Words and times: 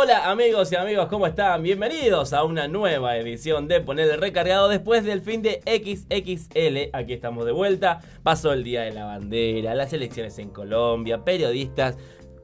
Hola 0.00 0.30
amigos 0.30 0.70
y 0.70 0.76
amigos, 0.76 1.08
¿cómo 1.08 1.26
están? 1.26 1.60
Bienvenidos 1.60 2.32
a 2.32 2.44
una 2.44 2.68
nueva 2.68 3.16
edición 3.16 3.66
de 3.66 3.80
Poner 3.80 4.08
el 4.08 4.20
Recargado 4.20 4.68
después 4.68 5.02
del 5.02 5.22
fin 5.22 5.42
de 5.42 5.60
XXL. 5.66 6.96
Aquí 6.96 7.14
estamos 7.14 7.44
de 7.44 7.50
vuelta. 7.50 8.00
Pasó 8.22 8.52
el 8.52 8.62
Día 8.62 8.82
de 8.82 8.92
la 8.92 9.06
Bandera, 9.06 9.74
las 9.74 9.92
elecciones 9.92 10.38
en 10.38 10.50
Colombia, 10.50 11.24
periodistas 11.24 11.96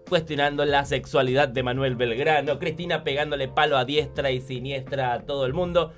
cuestionando 0.09 0.65
la 0.65 0.85
sexualidad 0.85 1.49
de 1.49 1.63
Manuel 1.63 1.95
Belgrano, 1.95 2.59
Cristina 2.59 3.05
pegándole 3.05 3.47
palo 3.47 3.77
a 3.77 3.85
diestra 3.85 4.33
y 4.33 4.41
siniestra 4.41 5.13
a 5.13 5.21
todo 5.21 5.47
el 5.47 5.55
mundo. 5.55 5.93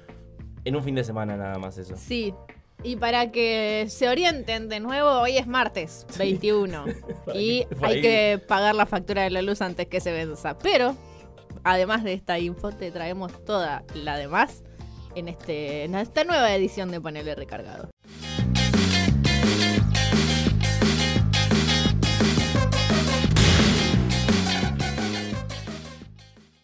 En 0.66 0.76
un 0.76 0.84
fin 0.84 0.94
de 0.94 1.04
semana 1.04 1.38
nada 1.38 1.58
más 1.58 1.78
eso. 1.78 1.96
Sí. 1.96 2.34
Y 2.82 2.96
para 2.96 3.32
que 3.32 3.86
se 3.88 4.10
orienten 4.10 4.68
de 4.68 4.80
nuevo, 4.80 5.08
hoy 5.08 5.38
es 5.38 5.46
martes 5.46 6.06
21 6.18 6.84
y 7.34 7.66
hay 7.80 8.02
que 8.02 8.42
pagar 8.46 8.74
la 8.74 8.84
factura 8.84 9.22
de 9.22 9.30
la 9.30 9.40
luz 9.40 9.62
antes 9.62 9.86
que 9.86 10.00
se 10.00 10.12
venza. 10.12 10.58
Pero, 10.58 10.94
además 11.66 12.04
de 12.04 12.12
esta 12.12 12.38
info, 12.38 12.70
te 12.70 12.92
traemos 12.92 13.44
toda 13.44 13.82
la 13.92 14.16
demás 14.16 14.62
en, 15.16 15.26
este, 15.26 15.82
en 15.82 15.96
esta 15.96 16.22
nueva 16.22 16.54
edición 16.54 16.92
de 16.92 17.00
Panel 17.00 17.34
Recargado. 17.34 17.90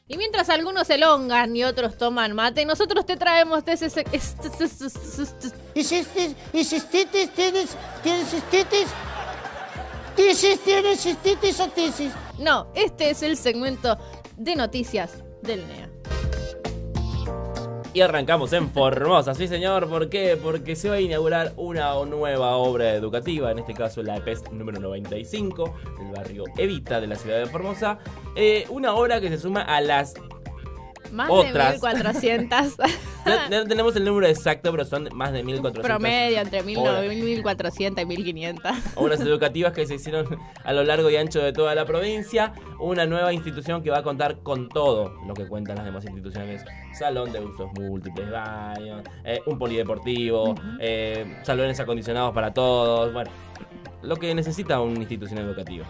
Y 0.07 0.17
mientras 0.19 0.49
algunos 0.51 0.87
se 0.87 0.95
elongan 0.95 1.57
y 1.57 1.65
otros 1.65 1.99
toman 1.99 2.35
mate, 2.35 2.65
nosotros 2.65 3.05
te 3.05 3.17
traemos. 3.17 3.65
No, 12.39 12.67
este 12.75 13.11
es 13.11 13.23
el 13.23 13.37
segmento 13.37 13.99
de 14.43 14.57
noticias 14.57 15.23
del 15.43 15.67
NEA. 15.69 15.89
Y 17.95 18.01
arrancamos 18.01 18.53
en 18.55 18.71
Formosa, 18.71 19.35
sí 19.35 19.47
señor, 19.47 19.89
¿por 19.89 20.09
qué? 20.09 20.39
Porque 20.43 20.75
se 20.77 20.89
va 20.89 20.95
a 20.97 21.01
inaugurar 21.01 21.53
una 21.57 21.93
nueva 22.07 22.57
obra 22.57 22.95
educativa, 22.95 23.53
en 23.53 23.59
este 23.59 23.75
caso 23.75 24.03
la 24.03 24.17
EPES 24.17 24.51
número 24.51 24.81
95, 24.81 25.75
del 25.99 26.11
barrio 26.11 26.45
Evita 26.57 27.01
de 27.01 27.07
la 27.07 27.17
ciudad 27.17 27.39
de 27.39 27.47
Formosa. 27.47 27.99
Eh, 28.35 28.67
una 28.71 28.95
obra 28.95 29.21
que 29.21 29.29
se 29.29 29.39
suma 29.39 29.61
a 29.63 29.81
las... 29.81 30.15
Más 31.13 31.29
Otras. 31.31 31.81
de 31.81 31.89
1400 31.89 32.77
No, 33.27 33.49
no 33.51 33.67
tenemos 33.67 33.95
el 33.97 34.05
número 34.05 34.27
exacto, 34.27 34.71
pero 34.73 34.85
son 34.85 35.09
más 35.15 35.33
de 35.33 35.45
1400 35.45 35.85
promedio 35.87 36.41
entre 36.41 36.63
1000, 36.63 36.79
Hola. 36.79 37.01
1400 37.03 38.03
y 38.03 38.07
1500. 38.07 38.73
obras 38.97 39.21
educativas 39.21 39.73
que 39.73 39.87
se 39.87 39.95
hicieron 39.95 40.39
a 40.65 40.73
lo 40.73 40.83
largo 40.83 41.09
y 41.11 41.17
ancho 41.17 41.41
de 41.41 41.53
toda 41.53 41.75
la 41.75 41.85
provincia. 41.85 42.53
Una 42.81 43.07
nueva 43.07 43.33
institución 43.33 43.83
que 43.83 43.91
va 43.91 43.99
a 43.99 44.03
contar 44.03 44.39
con 44.43 44.69
todo 44.69 45.15
lo 45.27 45.35
que 45.35 45.47
cuentan 45.47 45.77
las 45.77 45.85
demás 45.85 46.05
instituciones. 46.05 46.65
Salón 46.99 47.31
de 47.33 47.41
usos 47.41 47.71
múltiples, 47.75 48.31
baños, 48.31 49.03
eh, 49.25 49.41
un 49.47 49.59
polideportivo, 49.59 50.55
eh, 50.81 51.39
salones 51.45 51.79
acondicionados 51.79 52.33
para 52.33 52.53
todos. 52.53 53.13
Bueno, 53.13 53.31
lo 54.03 54.17
que 54.17 54.35
necesita 54.35 54.81
una 54.81 54.99
institución 54.99 55.39
educativa. 55.39 55.87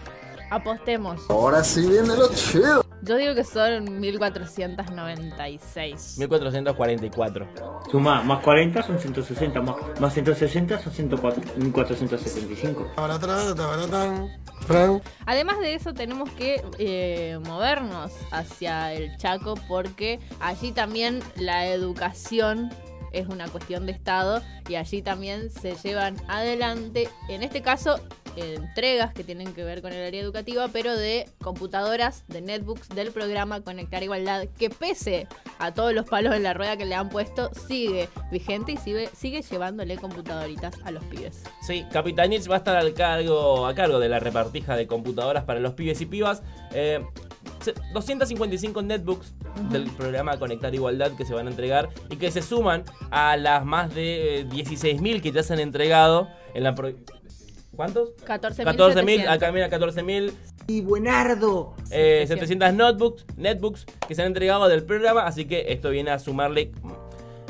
Apostemos. 0.53 1.21
Ahora 1.29 1.63
sí 1.63 1.81
viene 1.81 2.15
lo 2.15 2.31
chido. 2.31 2.85
Yo 3.01 3.17
digo 3.17 3.33
que 3.33 3.43
son 3.43 3.99
1496. 3.99 6.19
1444. 6.19 7.47
Suma 7.89 8.21
más 8.21 8.43
40 8.43 8.83
son 8.83 8.99
160, 8.99 9.61
más, 9.61 9.77
más 9.99 10.13
160 10.13 10.79
son 10.79 10.93
104 10.93 11.41
1475. 11.57 12.91
Además 15.25 15.59
de 15.59 15.73
eso 15.73 15.95
tenemos 15.95 16.29
que 16.29 16.63
eh, 16.77 17.39
movernos 17.45 18.11
hacia 18.29 18.93
el 18.93 19.17
Chaco 19.17 19.55
porque 19.67 20.19
allí 20.39 20.71
también 20.71 21.23
la 21.35 21.65
educación 21.67 22.69
es 23.11 23.27
una 23.27 23.47
cuestión 23.47 23.87
de 23.87 23.91
Estado 23.91 24.43
y 24.69 24.75
allí 24.75 25.01
también 25.01 25.49
se 25.49 25.73
llevan 25.75 26.15
adelante, 26.27 27.09
en 27.27 27.43
este 27.43 27.61
caso, 27.61 27.99
entregas 28.35 29.13
que 29.13 29.23
tienen 29.23 29.53
que 29.53 29.63
ver 29.63 29.81
con 29.81 29.93
el 29.93 30.05
área 30.05 30.21
educativa, 30.21 30.67
pero 30.71 30.95
de 30.95 31.29
computadoras, 31.41 32.23
de 32.27 32.41
netbooks 32.41 32.89
del 32.89 33.11
programa 33.11 33.61
Conectar 33.61 34.01
Igualdad, 34.03 34.45
que 34.57 34.69
pese 34.69 35.27
a 35.59 35.73
todos 35.73 35.93
los 35.93 36.05
palos 36.05 36.35
en 36.35 36.43
la 36.43 36.53
rueda 36.53 36.77
que 36.77 36.85
le 36.85 36.95
han 36.95 37.09
puesto, 37.09 37.51
sigue 37.67 38.09
vigente 38.31 38.71
y 38.73 38.77
sigue, 38.77 39.09
sigue 39.15 39.41
llevándole 39.41 39.97
computadoritas 39.97 40.75
a 40.83 40.91
los 40.91 41.03
pibes. 41.05 41.43
Sí, 41.61 41.85
Capitanich 41.91 42.49
va 42.49 42.55
a 42.55 42.57
estar 42.57 42.75
al 42.75 42.93
cargo, 42.93 43.65
a 43.67 43.73
cargo 43.75 43.99
de 43.99 44.09
la 44.09 44.19
repartija 44.19 44.75
de 44.75 44.87
computadoras 44.87 45.43
para 45.43 45.59
los 45.59 45.73
pibes 45.73 46.01
y 46.01 46.05
pibas. 46.05 46.41
Eh, 46.73 47.03
se- 47.61 47.73
255 47.93 48.81
netbooks 48.81 49.33
del 49.69 49.89
programa 49.91 50.37
Conectar 50.39 50.73
Igualdad 50.73 51.11
que 51.15 51.25
se 51.25 51.33
van 51.33 51.47
a 51.47 51.49
entregar 51.51 51.89
y 52.09 52.15
que 52.17 52.31
se 52.31 52.41
suman 52.41 52.83
a 53.11 53.37
las 53.37 53.63
más 53.65 53.93
de 53.93 54.39
eh, 54.41 54.45
16.000 54.49 55.21
que 55.21 55.31
ya 55.31 55.43
se 55.43 55.53
han 55.53 55.59
entregado 55.59 56.27
en 56.53 56.63
la... 56.63 56.75
¿Cuántos? 57.75 58.15
14.000. 58.25 58.65
14.000, 58.65 59.27
acá 59.27 59.51
mira 59.51 59.69
14.000. 59.69 60.31
Y 60.67 60.81
buenardo. 60.81 61.73
Eh, 61.91 62.23
700 62.27 62.73
notebooks, 62.73 63.25
netbooks 63.35 63.85
que 64.07 64.15
se 64.15 64.21
han 64.21 64.27
entregado 64.27 64.67
del 64.67 64.83
programa, 64.83 65.25
así 65.25 65.45
que 65.45 65.65
esto 65.69 65.89
viene 65.89 66.11
a 66.11 66.19
sumarle, 66.19 66.71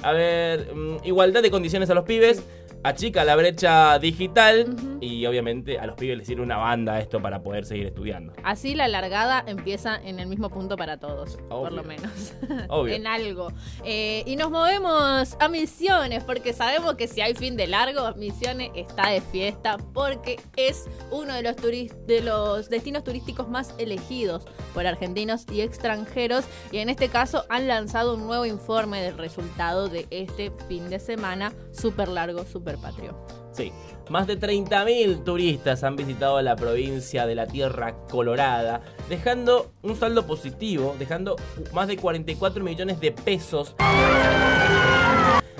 a 0.01 0.11
ver, 0.13 0.73
mm, 0.73 0.97
igualdad 1.03 1.43
de 1.43 1.51
condiciones 1.51 1.89
a 1.89 1.93
los 1.93 2.05
pibes, 2.05 2.41
achica 2.83 3.23
la 3.23 3.35
brecha 3.35 3.99
digital 3.99 4.75
y 5.03 5.25
obviamente 5.25 5.79
a 5.79 5.85
los 5.85 5.95
pibes 5.95 6.17
les 6.17 6.27
sirve 6.27 6.41
una 6.41 6.57
banda 6.57 6.99
esto 6.99 7.21
para 7.21 7.43
poder 7.43 7.65
seguir 7.65 7.87
estudiando. 7.87 8.33
Así 8.43 8.75
la 8.75 8.87
largada 8.87 9.43
empieza 9.45 9.95
en 9.95 10.19
el 10.19 10.27
mismo 10.27 10.49
punto 10.49 10.77
para 10.77 10.97
todos, 10.97 11.37
por 11.49 11.71
lo 11.71 11.83
menos. 11.83 12.33
Obvio. 12.69 12.95
en 12.95 13.07
algo. 13.07 13.51
Eh, 13.83 14.23
y 14.25 14.35
nos 14.35 14.49
movemos 14.49 15.35
a 15.39 15.49
Misiones, 15.49 16.23
porque 16.23 16.53
sabemos 16.53 16.95
que 16.95 17.07
si 17.07 17.21
hay 17.21 17.33
fin 17.33 17.57
de 17.57 17.67
largo, 17.67 18.13
Misiones 18.15 18.71
está 18.75 19.09
de 19.09 19.21
fiesta, 19.21 19.77
porque 19.93 20.39
es 20.55 20.85
uno 21.11 21.33
de 21.33 21.43
los, 21.43 21.55
de 21.57 22.21
los 22.21 22.69
destinos 22.69 23.03
turísticos 23.03 23.49
más 23.49 23.75
elegidos 23.77 24.45
por 24.73 24.87
argentinos 24.87 25.45
y 25.51 25.61
extranjeros. 25.61 26.45
Y 26.71 26.77
en 26.77 26.89
este 26.89 27.09
caso 27.09 27.45
han 27.49 27.67
lanzado 27.67 28.15
un 28.15 28.25
nuevo 28.25 28.45
informe 28.45 29.01
del 29.01 29.17
resultado 29.17 29.89
de 29.89 30.07
este 30.09 30.51
fin 30.67 30.89
de 30.89 30.99
semana, 30.99 31.53
súper 31.71 32.07
largo, 32.07 32.45
súper 32.45 32.77
patrio. 32.77 33.42
Sí, 33.53 33.71
más 34.09 34.25
de 34.27 34.39
30.000 34.39 35.23
turistas 35.23 35.83
han 35.83 35.95
visitado 35.95 36.41
la 36.41 36.55
provincia 36.55 37.25
de 37.27 37.35
la 37.35 37.45
Tierra 37.47 37.95
Colorada, 38.09 38.81
dejando 39.09 39.71
un 39.83 39.95
saldo 39.95 40.25
positivo, 40.25 40.95
dejando 40.99 41.35
más 41.71 41.87
de 41.87 41.97
44 41.97 42.63
millones 42.63 42.99
de 42.99 43.11
pesos 43.11 43.75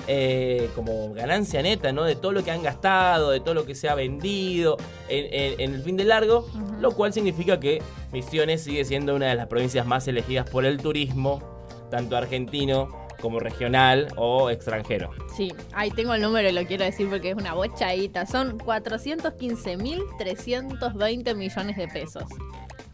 eh, 0.06 0.68
como 0.74 1.14
ganancia 1.14 1.62
neta, 1.62 1.90
¿no? 1.92 2.04
De 2.04 2.14
todo 2.14 2.32
lo 2.32 2.44
que 2.44 2.50
han 2.50 2.62
gastado, 2.62 3.30
de 3.30 3.40
todo 3.40 3.54
lo 3.54 3.64
que 3.64 3.74
se 3.74 3.88
ha 3.88 3.94
vendido 3.94 4.76
en, 5.08 5.26
en- 5.32 5.60
en 5.60 5.74
el 5.74 5.82
fin 5.82 5.96
de 5.96 6.04
largo, 6.04 6.46
lo 6.80 6.90
cual 6.92 7.12
significa 7.12 7.58
que 7.58 7.80
Misiones 8.12 8.62
sigue 8.62 8.84
siendo 8.84 9.14
una 9.14 9.26
de 9.28 9.34
las 9.34 9.46
provincias 9.46 9.86
más 9.86 10.06
elegidas 10.06 10.48
por 10.50 10.66
el 10.66 10.76
turismo, 10.78 11.42
tanto 11.90 12.16
argentino 12.16 13.03
como 13.20 13.40
regional 13.40 14.06
o 14.16 14.48
extranjero. 14.50 15.10
Sí, 15.36 15.52
ahí 15.72 15.90
tengo 15.90 16.14
el 16.14 16.22
número 16.22 16.48
y 16.48 16.52
lo 16.52 16.64
quiero 16.66 16.84
decir 16.84 17.08
porque 17.08 17.30
es 17.30 17.36
una 17.36 17.54
bochadita. 17.54 18.26
Son 18.26 18.58
415.320 18.58 21.34
millones 21.34 21.76
de 21.76 21.88
pesos. 21.88 22.24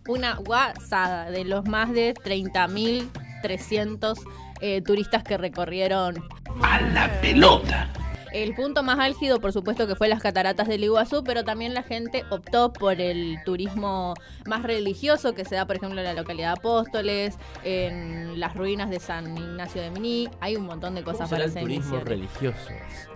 Una 0.08 0.36
guasada 0.36 1.30
de 1.30 1.44
los 1.44 1.66
más 1.66 1.92
de 1.92 2.14
30.300 2.14 4.18
eh, 4.60 4.80
turistas 4.82 5.24
que 5.24 5.38
recorrieron 5.38 6.22
A 6.62 6.80
la 6.80 7.10
pelota. 7.20 7.88
El 8.32 8.54
punto 8.54 8.82
más 8.82 8.98
álgido, 8.98 9.40
por 9.40 9.52
supuesto, 9.52 9.86
que 9.86 9.94
fue 9.96 10.08
las 10.08 10.20
cataratas 10.20 10.68
del 10.68 10.84
Iguazú, 10.84 11.22
pero 11.24 11.44
también 11.44 11.74
la 11.74 11.82
gente 11.82 12.24
optó 12.30 12.72
por 12.72 13.00
el 13.00 13.38
turismo 13.44 14.14
más 14.46 14.62
religioso 14.62 15.34
que 15.34 15.44
se 15.44 15.54
da, 15.56 15.66
por 15.66 15.76
ejemplo, 15.76 15.98
en 16.00 16.04
la 16.06 16.14
localidad 16.14 16.54
de 16.54 16.60
Apóstoles, 16.60 17.38
en 17.64 18.38
las 18.40 18.54
ruinas 18.54 18.90
de 18.90 19.00
San 19.00 19.36
Ignacio 19.36 19.82
de 19.82 19.90
Miní. 19.90 20.28
Hay 20.40 20.56
un 20.56 20.66
montón 20.66 20.94
de 20.94 21.02
¿Cómo 21.02 21.12
cosas 21.16 21.28
será 21.28 21.40
para 21.40 21.50
hacer. 21.50 21.62
turismo 21.62 21.96
Misiones. 21.96 22.08
religioso? 22.08 22.70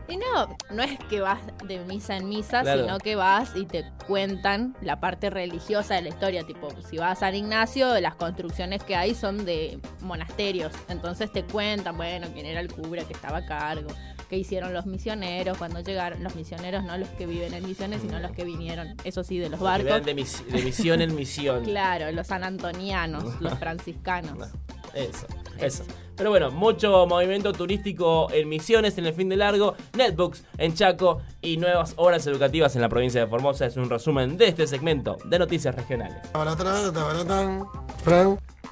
Y 0.07 0.19
no, 0.19 0.55
no 0.71 0.83
es 0.83 0.99
que 1.09 1.21
vas 1.21 1.41
de 1.67 1.79
misa 1.79 2.17
en 2.19 2.29
misa, 2.29 2.61
Claro. 2.61 2.83
sino 2.83 2.99
que 2.99 3.17
vas 3.17 3.53
y 3.57 3.65
te 3.65 3.85
cuentan 4.07 4.77
la 4.83 5.01
parte 5.01 5.31
religiosa 5.31 5.95
de 5.95 6.03
la 6.03 6.09
historia. 6.11 6.43
Tipo, 6.45 6.69
si 6.91 6.99
vas 6.99 7.13
a 7.13 7.21
San 7.21 7.35
Ignacio, 7.35 7.99
las 8.01 8.15
construcciones 8.15 8.83
que 8.85 8.97
hay 8.97 9.15
son 9.15 9.47
de 9.47 9.79
monasterios. 10.03 10.73
Entonces 10.91 11.33
te 11.33 11.43
cuentan, 11.45 11.97
bueno, 11.97 12.27
quién 12.35 12.45
era 12.45 12.61
el 12.61 12.71
cura 12.71 13.05
que 13.05 13.15
estaba 13.15 13.39
a 13.39 13.47
cargo, 13.47 13.89
hicieron 14.37 14.73
los 14.73 14.87
misioneros 14.87 15.57
cuando 15.59 15.81
llegaron. 15.81 16.23
Los 16.23 16.35
misioneros, 16.37 16.85
no 16.85 16.97
los 16.99 17.09
que 17.11 17.27
viven 17.27 17.55
en 17.55 17.67
misiones, 17.67 18.01
sino 18.03 18.19
los 18.19 18.33
que 18.33 18.45
vinieron, 18.45 18.97
eso 19.05 19.23
sí, 19.25 19.39
de 19.39 19.49
los 19.49 19.61
barcos. 19.61 20.05
De, 20.05 20.15
mis- 20.15 20.45
de 20.51 20.63
misión 20.63 21.01
en 21.03 21.15
misión. 21.15 21.65
Claro, 21.75 22.11
los 22.13 22.27
sanantonianos, 22.27 23.41
los 23.41 23.59
franciscanos. 23.59 24.49
Eso, 24.95 25.27
eso. 25.59 25.85
Pero 26.17 26.31
bueno, 26.31 26.53
mucho 26.53 27.05
movimiento 27.09 27.53
turístico 27.53 28.29
en 28.33 28.49
Misiones 28.49 28.97
en 28.99 29.07
el 29.07 29.15
fin 29.15 29.29
de 29.29 29.37
largo, 29.37 29.75
netbooks 29.97 30.45
en 30.59 30.73
Chaco 30.75 31.21
y 31.43 31.57
nuevas 31.57 31.95
obras 31.97 32.25
educativas 32.29 32.77
en 32.77 32.83
la 32.83 32.89
provincia 32.89 33.21
de 33.21 33.27
Formosa. 33.27 33.67
Es 33.67 33.77
un 33.77 33.91
resumen 33.91 34.37
de 34.37 34.47
este 34.47 34.69
segmento 34.69 35.19
de 35.25 35.41
noticias 35.41 35.75
regionales. 35.75 36.19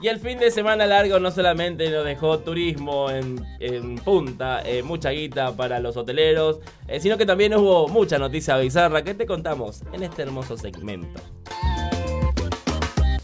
Y 0.02 0.08
el 0.08 0.18
fin 0.18 0.36
de 0.40 0.50
semana 0.50 0.84
largo 0.84 1.20
no 1.20 1.30
solamente 1.30 1.88
nos 1.88 2.04
dejó 2.04 2.40
turismo 2.40 3.08
en, 3.08 3.40
en 3.60 3.94
punta, 3.94 4.60
eh, 4.64 4.82
mucha 4.82 5.10
guita 5.10 5.54
para 5.56 5.78
los 5.78 5.96
hoteleros, 5.96 6.58
eh, 6.88 6.98
sino 6.98 7.16
que 7.16 7.24
también 7.24 7.54
hubo 7.54 7.86
mucha 7.86 8.18
noticia 8.18 8.56
bizarra 8.56 9.04
que 9.04 9.14
te 9.14 9.26
contamos 9.26 9.82
en 9.92 10.02
este 10.02 10.22
hermoso 10.22 10.56
segmento. 10.56 11.20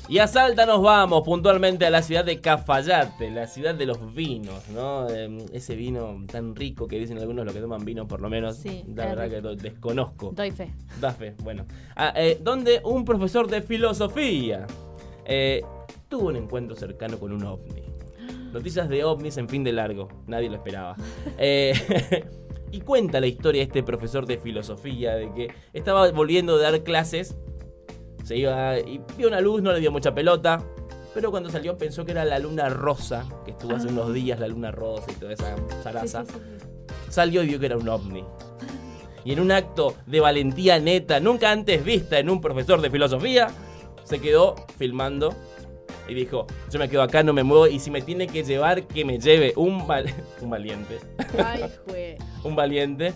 Y 0.09 0.21
a 0.21 0.29
Salta 0.29 0.67
nos 0.67 0.81
vamos 0.81 1.23
puntualmente 1.23 1.85
a 1.85 1.91
la 1.91 2.01
ciudad 2.01 2.25
de 2.25 2.41
Cafayate, 2.41 3.29
la 3.33 3.49
ciudad 3.49 3.75
de 3.75 3.85
los 3.85 4.15
vinos, 4.15 4.69
¿no? 4.69 5.09
Eh, 5.11 5.47
ese 5.53 5.75
vino 5.75 6.25
tan 6.31 6.55
rico 6.55 6.87
que 6.87 6.97
dicen 6.97 7.19
algunos 7.19 7.45
los 7.45 7.53
que 7.53 7.61
toman 7.61 7.85
vino, 7.85 8.07
por 8.07 8.21
lo 8.21 8.31
menos. 8.31 8.57
Sí, 8.57 8.85
la 8.95 9.07
verdad 9.07 9.25
rico. 9.25 9.35
que 9.35 9.43
lo 9.43 9.57
desconozco. 9.57 10.31
Doy 10.33 10.53
fe. 10.53 10.73
Da 11.01 11.11
fe, 11.11 11.35
bueno. 11.43 11.67
Ah, 11.97 12.13
eh, 12.15 12.39
donde 12.41 12.81
un 12.85 13.05
profesor 13.05 13.49
de 13.49 13.63
filosofía 13.63 14.65
eh, 15.27 15.63
tuvo 16.09 16.29
un 16.29 16.37
encuentro 16.37 16.75
cercano 16.77 17.19
con 17.19 17.33
un 17.33 17.45
ovni. 17.45 17.83
Noticias 18.53 18.89
de 18.89 19.05
ovnis 19.05 19.37
en 19.37 19.49
fin 19.49 19.63
de 19.65 19.73
largo, 19.73 20.09
nadie 20.27 20.49
lo 20.49 20.57
esperaba. 20.57 20.97
Eh, 21.39 21.73
y 22.73 22.81
cuenta 22.81 23.21
la 23.21 23.27
historia 23.27 23.61
de 23.61 23.65
este 23.67 23.83
profesor 23.83 24.27
de 24.27 24.39
filosofía 24.39 25.15
de 25.15 25.33
que 25.33 25.49
estaba 25.73 26.11
volviendo 26.11 26.57
de 26.59 26.65
dar 26.65 26.83
clases, 26.83 27.37
se 28.25 28.37
iba 28.37 28.79
y 28.79 29.01
vio 29.17 29.29
una 29.29 29.41
luz, 29.41 29.63
no 29.63 29.73
le 29.73 29.81
dio 29.81 29.91
mucha 29.93 30.15
pelota, 30.15 30.63
pero 31.15 31.31
cuando 31.31 31.49
salió 31.51 31.79
pensó 31.79 32.05
que 32.05 32.13
era 32.13 32.25
la 32.25 32.39
luna 32.39 32.69
rosa, 32.69 33.27
que 33.45 33.53
estuvo 33.53 33.75
hace 33.77 33.89
Ah. 33.89 33.93
unos 33.93 34.13
días 34.13 34.39
la 34.41 34.49
luna 34.49 34.71
rosa 34.71 35.11
y 35.11 35.15
toda 35.15 35.33
esa 35.33 35.57
Sí, 35.57 35.63
zaraza 35.83 36.25
sí, 36.27 36.33
sí. 36.33 36.67
salió 37.09 37.43
y 37.43 37.47
vio 37.49 37.59
que 37.61 37.67
era 37.67 37.77
un 37.79 37.89
ovni. 37.89 38.25
Y 39.25 39.33
en 39.33 39.41
un 39.41 39.51
acto 39.53 39.95
de 40.07 40.21
valentía 40.21 40.79
neta, 40.79 41.21
nunca 41.21 41.51
antes 41.51 41.85
vista 41.85 42.19
en 42.19 42.29
un 42.31 42.41
profesor 42.41 42.81
de 42.81 42.91
filosofía, 42.91 43.49
se 44.05 44.21
quedó 44.21 44.55
filmando 44.79 45.35
y 46.09 46.15
dijo, 46.15 46.47
yo 46.71 46.79
me 46.79 46.89
quedo 46.89 47.03
acá, 47.03 47.23
no 47.23 47.33
me 47.33 47.43
muevo, 47.45 47.67
y 47.67 47.79
si 47.79 47.91
me 47.91 48.01
tiene 48.01 48.27
que 48.27 48.43
llevar, 48.43 48.83
que 48.85 49.05
me 49.05 49.19
lleve 49.19 49.53
un, 49.57 49.87
val- 49.87 50.13
un 50.41 50.51
valiente. 50.51 50.99
Ay, 51.45 51.65
jue. 51.87 52.17
Un 52.45 52.57
valiente. 52.57 53.13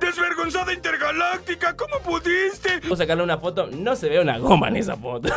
¡Desvergonzada 0.00 0.72
intergaláctica! 0.72 1.76
¿Cómo 1.76 1.98
pudiste? 2.00 2.80
Vamos 2.82 3.00
a 3.00 3.04
sacarle 3.04 3.22
una 3.22 3.38
foto, 3.38 3.66
no 3.68 3.94
se 3.96 4.08
ve 4.08 4.20
una 4.20 4.38
goma 4.38 4.68
en 4.68 4.76
esa 4.76 4.96
foto. 4.96 5.32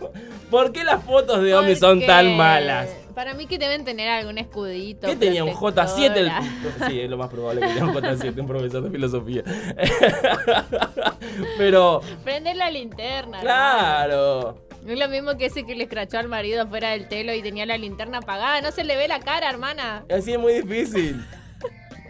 ¿Por 0.50 0.72
qué 0.72 0.84
las 0.84 1.02
fotos 1.04 1.42
de 1.42 1.54
ovnis 1.54 1.78
son 1.78 2.04
tan 2.04 2.36
malas? 2.36 2.88
Para 3.14 3.34
mí 3.34 3.46
que 3.46 3.58
deben 3.58 3.84
tener 3.84 4.08
algún 4.08 4.38
escudito. 4.38 5.06
¿Qué 5.06 5.16
tenía 5.16 5.44
un 5.44 5.52
J7? 5.52 6.16
el- 6.16 6.30
protectora. 6.30 6.88
Sí, 6.88 7.00
es 7.00 7.10
lo 7.10 7.16
más 7.18 7.28
probable 7.28 7.60
que 7.60 7.66
tenga 7.68 7.84
un 7.86 7.94
J7, 7.94 8.40
un 8.40 8.46
profesor 8.46 8.82
de 8.82 8.90
filosofía. 8.90 9.42
Pero, 11.58 12.00
Prender 12.24 12.56
la 12.56 12.70
linterna. 12.70 13.40
claro. 13.40 14.58
No 14.82 14.92
es 14.94 14.98
lo 14.98 15.08
mismo 15.08 15.36
que 15.36 15.46
ese 15.46 15.66
que 15.66 15.74
le 15.74 15.84
escrachó 15.84 16.18
al 16.18 16.28
marido 16.28 16.66
fuera 16.66 16.90
del 16.92 17.06
telo 17.06 17.34
y 17.34 17.42
tenía 17.42 17.66
la 17.66 17.76
linterna 17.76 18.18
apagada. 18.18 18.62
No 18.62 18.72
se 18.72 18.82
le 18.82 18.96
ve 18.96 19.08
la 19.08 19.20
cara, 19.20 19.50
hermana. 19.50 20.04
Así 20.10 20.32
es 20.32 20.38
muy 20.38 20.54
difícil. 20.62 21.22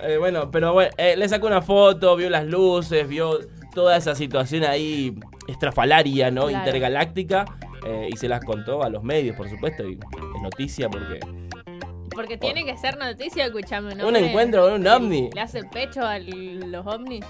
Eh, 0.02 0.16
bueno, 0.18 0.50
pero 0.50 0.72
bueno, 0.72 0.90
eh, 0.96 1.16
le 1.16 1.28
sacó 1.28 1.46
una 1.46 1.62
foto, 1.62 2.16
vio 2.16 2.30
las 2.30 2.46
luces, 2.46 3.06
vio 3.08 3.38
toda 3.74 3.96
esa 3.96 4.14
situación 4.14 4.64
ahí 4.64 5.14
estrafalaria, 5.48 6.30
¿no? 6.30 6.46
Claro. 6.46 6.58
Intergaláctica. 6.58 7.44
eh, 7.86 8.08
y 8.12 8.16
se 8.16 8.28
las 8.28 8.44
contó 8.44 8.82
a 8.82 8.88
los 8.90 9.02
medios, 9.02 9.36
por 9.36 9.48
supuesto. 9.48 9.86
Y 9.88 9.92
es 9.94 10.42
noticia 10.42 10.88
porque. 10.88 11.20
Porque 12.14 12.36
tiene 12.36 12.64
que 12.64 12.76
ser 12.76 12.98
noticia, 12.98 13.46
escuchame. 13.46 13.94
¿no? 13.94 14.08
Un 14.08 14.16
encuentro 14.16 14.64
con 14.64 14.72
un 14.74 14.86
ovni. 14.86 15.30
Le 15.32 15.40
hace 15.40 15.58
el 15.60 15.68
pecho 15.68 16.02
a 16.04 16.18
los 16.18 16.86
ovnis. 16.86 17.24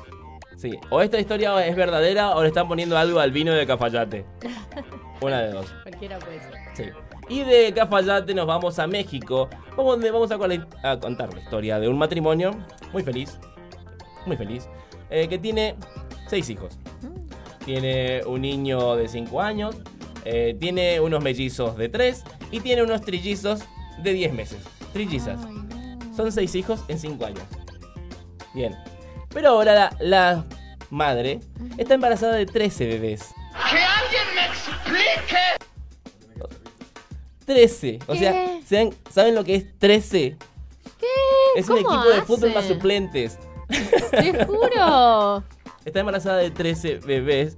Sí. 0.56 0.72
O 0.90 1.00
esta 1.00 1.18
historia 1.18 1.64
es 1.66 1.76
verdadera 1.76 2.30
o 2.34 2.42
le 2.42 2.48
están 2.48 2.66
poniendo 2.66 2.98
algo 2.98 3.20
al 3.20 3.30
vino 3.30 3.52
de 3.52 3.66
Cafayate. 3.66 4.24
Una 5.20 5.42
de 5.42 5.52
dos. 5.52 5.72
Cualquiera 5.82 6.18
puede 6.18 6.40
ser. 6.40 6.52
Sí. 6.74 6.84
Y 7.30 7.44
de 7.44 7.72
Cafayate 7.72 8.34
nos 8.34 8.44
vamos 8.44 8.80
a 8.80 8.88
México, 8.88 9.48
donde 9.76 10.10
vamos 10.10 10.32
a, 10.32 10.98
contar 10.98 11.32
la 11.32 11.40
historia 11.40 11.78
de 11.78 11.88
un 11.88 11.96
matrimonio 11.96 12.50
muy 12.92 13.04
feliz, 13.04 13.38
muy 14.26 14.36
feliz, 14.36 14.68
eh, 15.10 15.28
que 15.28 15.38
tiene 15.38 15.76
seis 16.26 16.50
hijos. 16.50 16.76
Tiene 17.64 18.24
un 18.24 18.40
niño 18.40 18.96
de 18.96 19.06
5 19.06 19.40
años, 19.40 19.76
eh, 20.24 20.56
tiene 20.58 20.98
unos 20.98 21.22
mellizos 21.22 21.76
de 21.76 21.88
3 21.88 22.24
y 22.50 22.58
tiene 22.60 22.82
unos 22.82 23.02
trillizos 23.02 23.60
de 24.02 24.12
10 24.12 24.32
meses. 24.32 24.58
Trillizas. 24.92 25.40
Son 26.16 26.32
seis 26.32 26.52
hijos 26.56 26.84
en 26.88 26.98
5 26.98 27.26
años. 27.26 27.44
Bien. 28.54 28.74
Pero 29.32 29.50
ahora 29.50 29.74
la, 29.74 29.96
la 30.00 30.44
madre 30.90 31.38
está 31.78 31.94
embarazada 31.94 32.34
de 32.34 32.46
13 32.46 32.86
bebés. 32.86 33.32
¡Que 33.70 33.78
alguien 33.78 34.24
me 34.34 34.46
explique! 34.46 35.69
13. 37.50 37.98
O 38.06 38.14
sea. 38.14 38.60
¿saben, 38.64 38.94
¿saben 39.10 39.34
lo 39.34 39.42
que 39.42 39.56
es 39.56 39.78
13? 39.78 40.36
¿Qué? 40.98 41.06
Es 41.56 41.68
un 41.68 41.82
¿Cómo 41.82 41.96
equipo 41.96 42.14
de 42.14 42.22
fútbol 42.22 42.54
más 42.54 42.64
suplentes. 42.66 43.38
Te 44.10 44.44
juro. 44.46 45.42
Está 45.84 46.00
embarazada 46.00 46.36
de 46.36 46.52
13 46.52 46.98
bebés. 46.98 47.56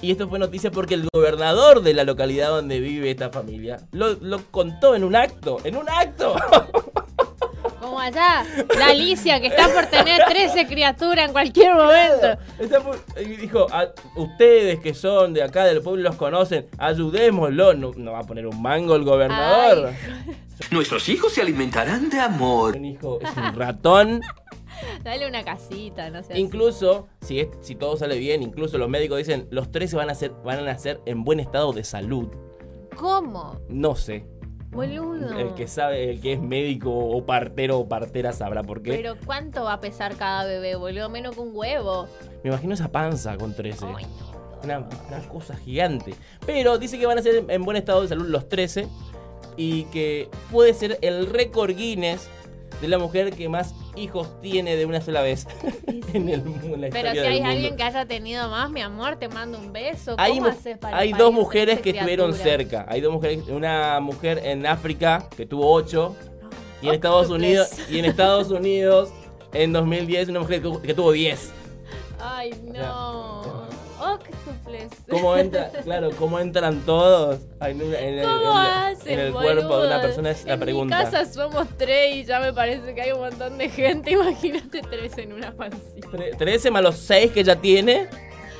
Y 0.00 0.12
esto 0.12 0.28
fue 0.28 0.38
noticia 0.38 0.70
porque 0.70 0.94
el 0.94 1.08
gobernador 1.12 1.82
de 1.82 1.94
la 1.94 2.04
localidad 2.04 2.50
donde 2.50 2.80
vive 2.80 3.10
esta 3.10 3.30
familia 3.30 3.86
lo, 3.92 4.14
lo 4.14 4.44
contó 4.50 4.94
en 4.94 5.04
un 5.04 5.16
acto. 5.16 5.58
¡En 5.64 5.76
un 5.76 5.88
acto! 5.88 6.34
Allá, 8.02 8.44
la 8.78 8.86
Alicia 8.88 9.40
que 9.40 9.46
está 9.46 9.68
por 9.72 9.86
tener 9.86 10.22
13 10.28 10.66
criaturas 10.66 11.26
en 11.26 11.32
cualquier 11.32 11.74
momento. 11.74 12.38
Muy- 12.84 13.24
y 13.24 13.36
dijo, 13.36 13.66
"A- 13.70 13.92
ustedes 14.16 14.80
que 14.80 14.92
son 14.94 15.32
de 15.34 15.42
acá 15.42 15.64
del 15.64 15.80
pueblo 15.82 16.02
los 16.02 16.16
conocen, 16.16 16.66
ayudémoslo. 16.78 17.74
No, 17.74 17.92
no 17.96 18.12
va 18.12 18.20
a 18.20 18.24
poner 18.24 18.46
un 18.46 18.60
mango 18.60 18.96
el 18.96 19.04
gobernador. 19.04 19.92
Nuestros 20.70 21.08
hijos 21.08 21.32
se 21.32 21.42
alimentarán 21.42 22.10
de 22.10 22.18
amor. 22.20 22.76
Un 22.76 22.84
hijo 22.84 23.18
es 23.20 23.30
un 23.36 23.54
ratón. 23.54 24.20
Dale 25.04 25.28
una 25.28 25.44
casita, 25.44 26.10
no 26.10 26.22
sé. 26.24 26.38
Incluso, 26.38 27.06
si, 27.20 27.38
es- 27.40 27.48
si 27.60 27.74
todo 27.76 27.96
sale 27.96 28.18
bien, 28.18 28.42
incluso 28.42 28.78
los 28.78 28.88
médicos 28.88 29.18
dicen, 29.18 29.46
los 29.50 29.70
13 29.70 29.96
van 29.96 30.10
a, 30.10 30.14
ser, 30.14 30.32
van 30.44 30.58
a 30.58 30.62
nacer 30.62 31.00
en 31.06 31.22
buen 31.24 31.38
estado 31.40 31.72
de 31.72 31.84
salud. 31.84 32.28
¿Cómo? 32.96 33.58
No 33.68 33.94
sé. 33.96 34.24
Boludo. 34.72 35.38
El 35.38 35.54
que 35.54 35.68
sabe, 35.68 36.10
el 36.10 36.20
que 36.20 36.32
es 36.32 36.40
médico 36.40 36.90
o 36.92 37.24
partero 37.26 37.78
o 37.78 37.88
partera 37.88 38.32
sabrá 38.32 38.62
por 38.62 38.82
qué. 38.82 38.92
Pero 38.92 39.16
¿cuánto 39.24 39.64
va 39.64 39.74
a 39.74 39.80
pesar 39.80 40.16
cada 40.16 40.44
bebé, 40.44 40.76
boludo? 40.76 41.10
Menos 41.10 41.34
que 41.34 41.40
un 41.42 41.50
huevo. 41.52 42.08
Me 42.42 42.48
imagino 42.50 42.72
esa 42.72 42.90
panza 42.90 43.36
con 43.36 43.54
13. 43.54 43.84
Ay, 43.94 44.06
no. 44.18 44.32
Una, 44.64 44.78
una 44.78 45.28
cosa 45.28 45.56
gigante. 45.56 46.14
Pero 46.46 46.78
dice 46.78 46.98
que 46.98 47.04
van 47.06 47.18
a 47.18 47.22
ser 47.22 47.44
en 47.46 47.62
buen 47.64 47.76
estado 47.76 48.00
de 48.00 48.08
salud 48.08 48.26
los 48.28 48.48
13 48.48 48.88
y 49.56 49.84
que 49.84 50.28
puede 50.50 50.72
ser 50.72 50.98
el 51.02 51.26
récord 51.26 51.76
Guinness 51.76 52.28
de 52.82 52.88
la 52.88 52.98
mujer 52.98 53.32
que 53.34 53.48
más 53.48 53.74
hijos 53.96 54.38
tiene 54.42 54.76
de 54.76 54.84
una 54.84 55.00
sola 55.00 55.22
vez 55.22 55.46
en, 56.12 56.28
el, 56.28 56.40
en 56.64 56.80
la 56.82 56.88
Pero 56.90 57.12
si 57.12 57.18
hay 57.20 57.34
mundo. 57.38 57.50
alguien 57.50 57.76
que 57.76 57.82
haya 57.84 58.04
tenido 58.04 58.48
más, 58.50 58.70
mi 58.70 58.82
amor, 58.82 59.16
te 59.16 59.28
mando 59.28 59.56
un 59.58 59.72
beso. 59.72 60.16
Hay, 60.18 60.32
¿Cómo 60.32 60.42
mu- 60.42 60.48
haces 60.48 60.76
para 60.78 60.98
hay 60.98 61.10
parir 61.12 61.24
dos 61.24 61.32
mujeres 61.32 61.76
13 61.76 61.82
que 61.82 61.90
estuvieron 61.90 62.34
cerca. 62.34 62.84
Hay 62.88 63.00
dos 63.00 63.12
mujeres, 63.12 63.48
una 63.48 63.98
mujer 64.00 64.40
en 64.44 64.66
África 64.66 65.28
que 65.34 65.46
tuvo 65.46 65.72
8 65.72 66.14
y 66.82 66.88
en 66.88 66.94
Estados 66.94 67.26
Octuples. 67.30 67.48
Unidos 67.48 67.90
y 67.90 67.98
en 68.00 68.04
Estados 68.04 68.50
Unidos 68.50 69.10
en 69.54 69.72
2010 69.72 70.28
una 70.30 70.40
mujer 70.40 70.60
que, 70.60 70.68
tuvo- 70.68 70.82
que 70.82 70.92
tuvo 70.94 71.12
10. 71.12 71.52
Ay, 72.20 72.50
no. 72.64 73.41
¿Cómo 75.10 75.36
entra? 75.36 75.70
Claro, 75.84 76.10
¿cómo 76.18 76.38
entran 76.38 76.80
todos 76.86 77.40
en, 77.60 77.80
en 77.80 77.92
el, 78.18 78.24
¿Cómo 78.24 78.36
en 78.60 78.66
el- 78.66 78.72
hacen, 78.96 79.12
en 79.12 79.26
el 79.26 79.32
cuerpo 79.32 79.78
de 79.80 79.86
una 79.88 80.00
persona? 80.00 80.30
Es 80.30 80.44
la 80.44 80.54
en 80.54 80.60
pregunta. 80.60 80.98
mi 80.98 81.04
casa 81.04 81.24
somos 81.32 81.66
tres 81.76 82.16
y 82.16 82.24
ya 82.24 82.40
me 82.40 82.52
parece 82.52 82.94
que 82.94 83.02
hay 83.02 83.12
un 83.12 83.20
montón 83.20 83.58
de 83.58 83.68
gente. 83.68 84.10
Imagínate 84.12 84.80
tres 84.82 85.18
en 85.18 85.32
una 85.32 85.52
pancita. 85.52 86.08
Tre- 86.08 86.36
13 86.36 86.70
más 86.70 86.82
los 86.82 86.96
6 86.98 87.32
que 87.32 87.42
ya 87.44 87.56
tiene, 87.56 88.06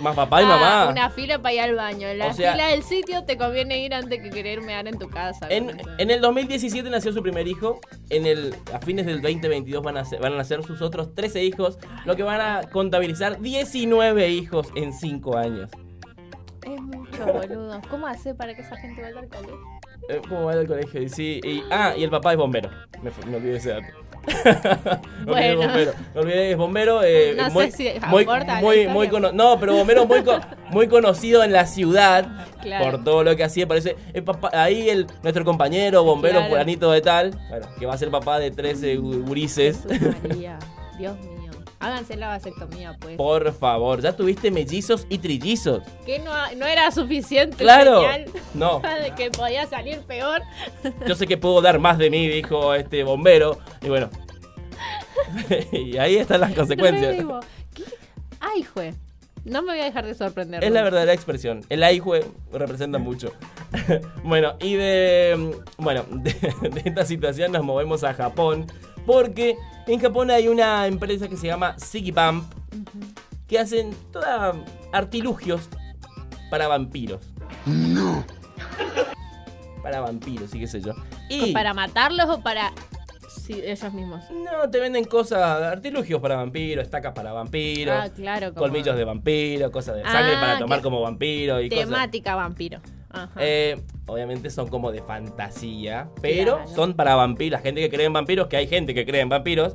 más 0.00 0.16
papá 0.16 0.42
y 0.42 0.44
Ah, 0.44 0.48
mamá. 0.48 0.88
Una 0.90 1.10
fila 1.10 1.38
para 1.40 1.54
ir 1.54 1.60
al 1.60 1.74
baño. 1.76 2.08
En 2.08 2.18
la 2.18 2.26
O 2.28 2.32
sea- 2.32 2.52
fila 2.52 2.68
del 2.68 2.82
sitio 2.82 3.24
te 3.24 3.36
conviene 3.36 3.84
ir 3.84 3.94
antes 3.94 4.20
que 4.20 4.30
querer 4.30 4.60
mear 4.62 4.86
en 4.88 4.98
tu 4.98 5.08
casa. 5.08 5.46
En, 5.48 5.80
en 5.98 6.10
el 6.10 6.20
2017 6.20 6.88
nació 6.90 7.12
su 7.12 7.22
primer 7.22 7.46
hijo. 7.46 7.80
En 8.10 8.26
el, 8.26 8.54
a 8.74 8.80
fines 8.80 9.06
del 9.06 9.22
2022 9.22 9.82
van 9.82 9.96
a, 9.98 10.04
ser- 10.04 10.20
van 10.20 10.32
a 10.32 10.36
nacer 10.38 10.62
sus 10.64 10.82
otros 10.82 11.14
13 11.14 11.44
hijos, 11.44 11.78
lo 12.04 12.16
que 12.16 12.22
van 12.24 12.40
a 12.40 12.62
contabilizar 12.70 13.40
19 13.40 14.28
hijos 14.30 14.68
en 14.74 14.92
5 14.92 15.36
años. 15.36 15.70
Es 16.64 16.80
mucho, 16.80 17.26
boludo. 17.26 17.80
¿Cómo 17.90 18.06
hace 18.06 18.34
para 18.34 18.54
que 18.54 18.62
esa 18.62 18.76
gente 18.76 19.02
vaya 19.02 19.18
al 19.18 19.28
colegio? 19.28 19.58
Eh, 20.08 20.20
¿Cómo 20.28 20.44
va 20.44 20.52
al 20.52 20.66
colegio? 20.66 21.00
Y 21.02 21.08
sí, 21.08 21.40
y- 21.44 21.62
ah, 21.70 21.94
y 21.96 22.02
el 22.04 22.10
papá 22.10 22.32
es 22.32 22.38
bombero. 22.38 22.70
Me, 23.02 23.10
me 23.30 23.36
olvidé 23.36 23.56
ese 23.56 23.70
dato. 23.70 23.86
olvidé, 24.26 25.24
Bueno. 25.26 25.60
bombero. 25.62 25.92
Me 26.14 26.20
olvidé, 26.20 26.50
es 26.52 26.56
bombero. 26.56 27.02
eh, 27.02 27.34
No 27.36 27.46
sé 27.48 27.50
muy, 27.52 27.70
si 27.72 27.88
muy, 28.08 28.26
muy, 28.60 28.86
muy 28.88 29.08
No, 29.32 29.58
pero 29.58 29.74
bombero 29.74 30.06
muy, 30.06 30.22
co- 30.22 30.40
muy 30.70 30.86
conocido 30.88 31.42
en 31.42 31.52
la 31.52 31.66
ciudad 31.66 32.46
Claro. 32.62 32.84
por 32.92 33.04
todo 33.04 33.24
lo 33.24 33.34
que 33.36 33.42
hacía. 33.44 33.66
Parece 33.66 33.96
el 34.12 34.22
papá- 34.22 34.50
ahí 34.52 34.88
el, 34.88 35.06
nuestro 35.22 35.44
compañero, 35.44 36.04
bombero, 36.04 36.34
Claro. 36.38 36.50
fulanito 36.50 36.90
de 36.92 37.00
tal, 37.00 37.30
bueno, 37.48 37.66
que 37.78 37.86
va 37.86 37.94
a 37.94 37.98
ser 37.98 38.10
papá 38.10 38.38
de 38.38 38.50
13 38.52 38.98
gu- 39.00 39.24
gurises. 39.26 39.84
Dios 40.98 41.16
mío. 41.18 41.41
Háganse 41.82 42.16
la 42.16 42.28
vasectomía, 42.28 42.96
pues. 43.00 43.16
Por 43.16 43.52
favor, 43.52 44.00
ya 44.00 44.14
tuviste 44.14 44.50
mellizos 44.50 45.04
y 45.08 45.18
trillizos. 45.18 45.82
Que 46.06 46.20
no, 46.20 46.30
no 46.56 46.64
era 46.66 46.90
suficiente 46.92 47.56
Claro. 47.56 48.00
señal 48.02 48.24
No. 48.54 48.80
de 49.02 49.14
que 49.16 49.30
podía 49.30 49.66
salir 49.66 49.98
peor. 50.00 50.42
Yo 51.06 51.14
sé 51.16 51.26
que 51.26 51.36
puedo 51.36 51.60
dar 51.60 51.78
más 51.80 51.98
de 51.98 52.08
mí, 52.08 52.28
dijo 52.28 52.72
este 52.74 53.02
bombero. 53.04 53.58
Y 53.82 53.88
bueno. 53.88 54.08
y 55.72 55.96
ahí 55.98 56.16
están 56.16 56.40
las 56.40 56.54
consecuencias. 56.54 57.16
¿Qué? 57.74 57.84
Ay, 58.40 58.62
jue. 58.62 58.94
No 59.44 59.60
me 59.62 59.72
voy 59.72 59.80
a 59.80 59.84
dejar 59.84 60.06
de 60.06 60.14
sorprender. 60.14 60.62
Es 60.62 60.70
la 60.70 60.82
verdadera 60.82 61.12
expresión. 61.12 61.62
El 61.68 61.82
aijue 61.82 62.24
representa 62.52 62.98
mucho. 62.98 63.32
bueno, 64.22 64.54
y 64.60 64.74
de. 64.74 65.56
Bueno, 65.78 66.04
de, 66.10 66.32
de 66.32 66.82
esta 66.84 67.04
situación 67.04 67.50
nos 67.50 67.64
movemos 67.64 68.04
a 68.04 68.14
Japón. 68.14 68.66
Porque 69.04 69.56
en 69.86 70.00
Japón 70.00 70.30
hay 70.30 70.48
una 70.48 70.86
empresa 70.86 71.28
que 71.28 71.36
se 71.36 71.46
llama 71.46 71.78
Siggy 71.78 72.12
Pump. 72.12 72.44
Que 73.46 73.58
hacen 73.58 73.94
toda 74.12 74.54
artilugios 74.92 75.68
para 76.50 76.68
vampiros. 76.68 77.20
No. 77.66 78.24
Para 79.82 80.00
vampiros, 80.00 80.50
sí, 80.50 80.58
qué 80.60 80.66
sé 80.66 80.80
yo. 80.80 80.92
Y. 81.28 81.52
¿Para 81.52 81.74
matarlos 81.74 82.28
o 82.30 82.40
para 82.40 82.72
sí, 83.28 83.60
ellos 83.62 83.92
mismos? 83.92 84.24
No, 84.30 84.70
te 84.70 84.78
venden 84.78 85.04
cosas, 85.04 85.40
artilugios 85.62 86.20
para 86.20 86.36
vampiros, 86.36 86.84
estacas 86.84 87.12
para 87.12 87.32
vampiros. 87.32 87.94
Ah, 87.94 88.08
claro. 88.08 88.54
como 88.54 88.60
Colmillos 88.60 88.96
de 88.96 89.04
vampiro, 89.04 89.70
cosas 89.70 89.96
de 89.96 90.02
sangre 90.04 90.36
Ah, 90.36 90.40
para 90.40 90.58
tomar 90.58 90.80
como 90.80 91.00
vampiro 91.00 91.60
y 91.60 91.68
cosas. 91.68 91.84
Temática 91.84 92.34
vampiro. 92.34 92.80
Ajá. 93.12 93.30
Eh, 93.38 93.80
obviamente 94.06 94.50
son 94.50 94.68
como 94.68 94.90
de 94.92 95.02
fantasía, 95.02 96.08
pero 96.20 96.56
Claro. 96.56 96.70
son 96.74 96.94
para 96.94 97.14
vampiros. 97.14 97.58
La 97.60 97.62
gente 97.62 97.80
que 97.80 97.90
cree 97.90 98.06
en 98.06 98.12
vampiros, 98.12 98.46
que 98.48 98.56
hay 98.56 98.66
gente 98.66 98.94
que 98.94 99.04
cree 99.06 99.20
en 99.20 99.28
vampiros. 99.28 99.74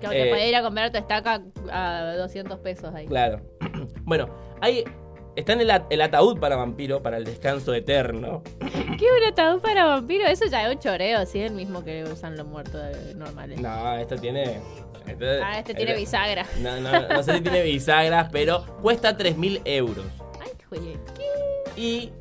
que 0.00 0.06
eh, 0.26 0.30
podés 0.30 0.48
ir 0.48 0.56
a 0.56 0.62
comprar 0.62 0.90
tu 0.90 0.98
estaca 0.98 1.42
a 1.70 2.14
200 2.18 2.58
pesos 2.58 2.94
ahí. 2.94 3.06
Claro. 3.06 3.40
bueno, 4.02 4.28
hay. 4.60 4.84
Está 5.34 5.54
en 5.54 5.62
el, 5.62 6.00
ataúd 6.02 6.38
para 6.40 6.56
vampiro, 6.56 7.02
para 7.02 7.16
el 7.16 7.24
descanso 7.24 7.72
eterno. 7.72 8.42
¿Qué 8.60 9.06
un 9.06 9.24
ataúd 9.26 9.62
para 9.62 9.86
vampiro? 9.86 10.26
Eso 10.26 10.44
ya 10.50 10.66
es 10.68 10.74
un 10.74 10.78
choreo, 10.78 11.24
sí, 11.24 11.40
el 11.40 11.54
mismo 11.54 11.82
que 11.82 12.04
usan 12.04 12.36
los 12.36 12.46
muertos 12.46 12.82
normales. 13.16 13.58
No, 13.58 13.96
esto 13.96 14.16
tiene. 14.16 14.60
esto- 15.06 15.24
Ah, 15.42 15.58
este 15.60 15.72
tiene 15.72 15.92
esto- 15.92 16.00
bisagra. 16.00 16.46
No, 16.60 16.78
no, 16.82 17.08
no 17.08 17.22
sé 17.22 17.36
si 17.36 17.40
tiene 17.40 17.62
bisagras, 17.64 18.28
pero 18.30 18.66
cuesta 18.82 19.16
3.000 19.16 19.62
euros. 19.64 20.04
Ay, 20.38 20.50
joye. 20.68 20.98
Y 21.78 22.12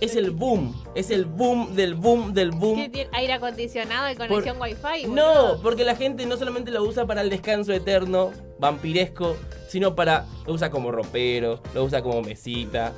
es 0.00 0.16
el 0.16 0.30
boom. 0.30 0.74
Es 0.94 1.10
el 1.10 1.24
boom 1.24 1.74
del 1.74 1.94
boom 1.94 2.32
del 2.32 2.50
boom. 2.50 2.76
¿Qué 2.76 2.88
tiene? 2.88 3.10
Aire 3.12 3.34
acondicionado 3.34 4.10
y 4.10 4.16
conexión 4.16 4.60
wifi. 4.60 5.06
No, 5.08 5.24
boludo? 5.26 5.62
porque 5.62 5.84
la 5.84 5.94
gente 5.96 6.26
no 6.26 6.36
solamente 6.36 6.70
lo 6.70 6.82
usa 6.82 7.06
para 7.06 7.20
el 7.22 7.30
descanso 7.30 7.72
eterno, 7.72 8.30
vampiresco, 8.58 9.36
sino 9.68 9.94
para. 9.94 10.26
Lo 10.46 10.54
usa 10.54 10.70
como 10.70 10.90
ropero, 10.90 11.60
lo 11.74 11.84
usa 11.84 12.02
como 12.02 12.22
mesita, 12.22 12.92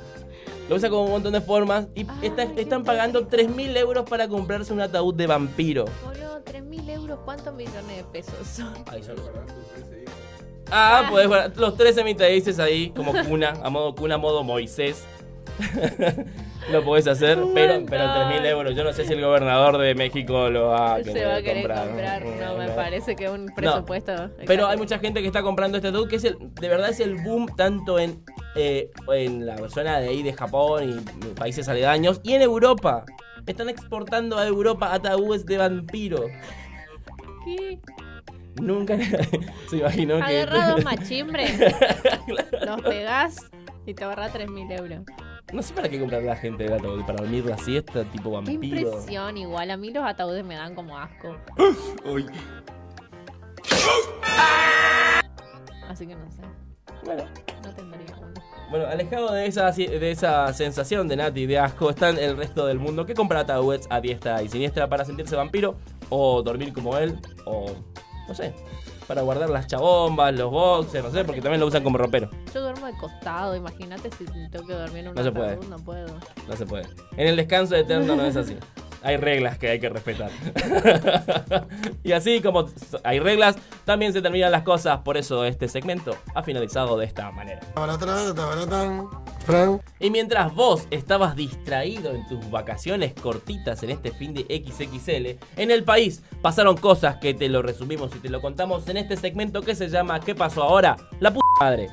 lo 0.69 0.75
usa 0.75 0.89
como 0.89 1.05
un 1.05 1.11
montón 1.11 1.33
de 1.33 1.41
formas. 1.41 1.87
Y 1.95 2.01
Ay, 2.07 2.27
está- 2.27 2.47
qué 2.53 2.61
están 2.61 2.83
pagando 2.83 3.27
3.000 3.27 3.75
euros 3.77 4.09
para 4.09 4.27
comprarse 4.27 4.71
un 4.73 4.81
ataúd 4.81 5.13
de 5.13 5.27
vampiro. 5.27 5.85
Boludo, 6.05 6.41
3.000 6.43 6.89
euros, 6.89 7.19
¿cuántos 7.25 7.53
millones 7.53 7.97
de 7.97 8.03
pesos 8.05 8.35
son? 8.47 8.73
Ah, 10.71 11.07
podés 11.09 11.27
guardar 11.27 11.55
los 11.57 11.75
13 11.77 12.03
mitadices 12.03 12.57
ahí, 12.57 12.89
como 12.91 13.13
cuna, 13.27 13.53
a 13.61 13.69
modo 13.69 13.93
cuna, 13.93 14.15
a 14.15 14.17
modo 14.17 14.43
Moisés. 14.43 15.03
lo 16.71 16.83
podés 16.83 17.07
hacer, 17.07 17.37
pero, 17.53 17.85
pero 17.85 18.07
montón. 18.07 18.31
3.000 18.31 18.45
euros. 18.45 18.75
Yo 18.75 18.83
no 18.83 18.93
sé 18.93 19.05
si 19.05 19.13
el 19.13 19.21
gobernador 19.21 19.77
de 19.77 19.95
México 19.95 20.49
lo 20.49 20.67
va 20.67 20.95
a 20.95 20.97
Se 20.97 21.13
querer 21.13 21.27
va 21.27 21.35
a 21.35 21.41
querer 21.41 21.67
comprar. 21.67 21.87
comprar. 21.87 22.25
No, 22.25 22.57
me 22.57 22.69
parece 22.69 23.15
que 23.15 23.29
un 23.29 23.47
presupuesto. 23.53 24.31
Pero 24.45 24.67
hay 24.67 24.77
mucha 24.77 24.99
gente 24.99 25.21
que 25.21 25.27
está 25.27 25.41
comprando 25.43 25.77
este 25.77 25.89
ataúd 25.89 26.07
que 26.07 26.17
es 26.17 26.23
el, 26.23 26.37
de 26.39 26.67
verdad 26.67 26.89
es 26.89 26.99
el 26.99 27.15
boom 27.15 27.47
tanto 27.55 27.99
en, 27.99 28.23
eh, 28.55 28.89
en 29.11 29.45
la 29.45 29.57
zona 29.69 29.99
de 29.99 30.09
ahí 30.09 30.23
de 30.23 30.33
Japón 30.33 31.03
y 31.23 31.27
países 31.33 31.67
aledaños 31.67 32.21
y 32.23 32.33
en 32.33 32.41
Europa. 32.41 33.05
Están 33.45 33.69
exportando 33.69 34.37
a 34.37 34.47
Europa 34.47 34.93
ataúdes 34.93 35.45
de 35.45 35.57
vampiro. 35.57 36.27
¿Qué? 37.45 37.79
Nunca 38.61 38.97
se 39.69 39.77
imaginó 39.77 40.17
que... 40.17 40.23
Agarrá 40.23 40.69
dos 40.69 40.83
machimbres, 40.85 41.59
los 42.65 42.81
pegás 42.81 43.35
y 43.85 43.93
te 43.93 44.03
ahorrás 44.03 44.33
3.000 44.33 44.79
euros. 44.79 44.99
No 45.51 45.61
sé 45.61 45.73
para 45.73 45.89
qué 45.89 45.99
comprar 45.99 46.23
la 46.23 46.35
gente 46.35 46.65
el 46.65 46.73
ataúd, 46.73 47.03
para 47.05 47.19
dormir 47.21 47.45
la 47.45 47.57
siesta 47.57 48.03
tipo 48.05 48.29
Qué 48.29 48.35
vampiro. 48.35 48.79
impresión, 48.91 49.37
igual. 49.37 49.69
A 49.71 49.77
mí 49.77 49.91
los 49.91 50.03
ataúdes 50.05 50.43
me 50.43 50.55
dan 50.55 50.73
como 50.73 50.97
asco. 50.97 51.35
Así 55.89 56.07
que 56.07 56.15
no 56.15 56.31
sé. 56.31 56.41
Bueno, 57.05 57.23
No 57.63 57.73
tendría 57.75 58.15
uno. 58.17 58.33
bueno, 58.71 58.87
alejado 58.87 59.31
de 59.33 59.45
esa, 59.45 59.71
de 59.71 60.11
esa 60.11 60.51
sensación 60.53 61.07
de 61.07 61.17
Nati 61.17 61.45
de 61.45 61.59
asco, 61.59 61.89
está 61.89 62.09
el 62.09 62.37
resto 62.37 62.65
del 62.65 62.79
mundo 62.79 63.05
que 63.05 63.13
compra 63.13 63.41
ataúdes 63.41 63.85
a 63.89 63.99
diestra 64.01 64.41
y 64.41 64.49
siniestra 64.49 64.87
para 64.87 65.05
sentirse 65.05 65.35
vampiro, 65.35 65.75
o 66.09 66.41
dormir 66.41 66.73
como 66.73 66.97
él, 66.97 67.19
o 67.45 67.65
no 68.27 68.33
sé, 68.33 68.53
para 69.07 69.21
guardar 69.21 69.49
las 69.49 69.67
chabombas, 69.67 70.33
los 70.33 70.49
boxes, 70.49 71.03
no 71.03 71.11
sé, 71.11 71.25
porque 71.25 71.41
también 71.41 71.59
lo 71.59 71.67
usan 71.67 71.83
como 71.83 71.97
ropero. 71.97 72.29
Yo 72.53 72.61
duermo 72.83 72.87
de 72.87 72.97
costado, 72.97 73.55
imagínate 73.55 74.09
si 74.11 74.25
tengo 74.49 74.65
que 74.65 74.73
dormir 74.73 74.99
en 74.99 75.09
un 75.09 75.15
No 75.15 75.23
se 75.23 75.31
puede. 75.31 75.57
no 75.67 75.77
puedo. 75.77 76.07
No 76.47 76.55
se 76.55 76.65
puede. 76.65 76.87
En 77.17 77.27
el 77.27 77.35
descanso 77.35 77.75
eterno 77.75 78.15
no 78.15 78.25
es 78.25 78.35
así. 78.35 78.57
Hay 79.05 79.17
reglas 79.17 79.57
que 79.57 79.67
hay 79.67 79.81
que 79.81 79.89
respetar. 79.89 80.31
y 82.05 82.13
así 82.13 82.39
como 82.39 82.69
hay 83.03 83.19
reglas, 83.19 83.57
también 83.83 84.13
se 84.13 84.21
terminan 84.21 84.49
las 84.49 84.63
cosas. 84.63 84.99
Por 84.99 85.17
eso 85.17 85.43
este 85.43 85.67
segmento 85.67 86.15
ha 86.33 86.41
finalizado 86.41 86.97
de 86.97 87.05
esta 87.05 87.29
manera. 87.29 87.59
Y 89.99 90.09
mientras 90.09 90.55
vos 90.55 90.87
estabas 90.89 91.35
distraído 91.35 92.15
en 92.15 92.25
tus 92.29 92.49
vacaciones 92.49 93.13
cortitas 93.13 93.83
en 93.83 93.89
este 93.89 94.11
fin 94.11 94.33
de 94.33 94.43
XXL, 94.43 95.61
en 95.61 95.71
el 95.71 95.83
país 95.83 96.23
pasaron 96.41 96.77
cosas 96.77 97.17
que 97.17 97.33
te 97.33 97.49
lo 97.49 97.61
resumimos 97.61 98.15
y 98.15 98.19
te 98.19 98.29
lo 98.29 98.39
contamos 98.39 98.87
en 98.87 98.95
este 98.95 99.17
segmento 99.17 99.63
que 99.63 99.75
se 99.75 99.89
llama 99.89 100.21
¿Qué 100.21 100.33
pasó 100.33 100.63
ahora? 100.63 100.95
La 101.19 101.33
puta 101.33 101.45
madre. 101.59 101.89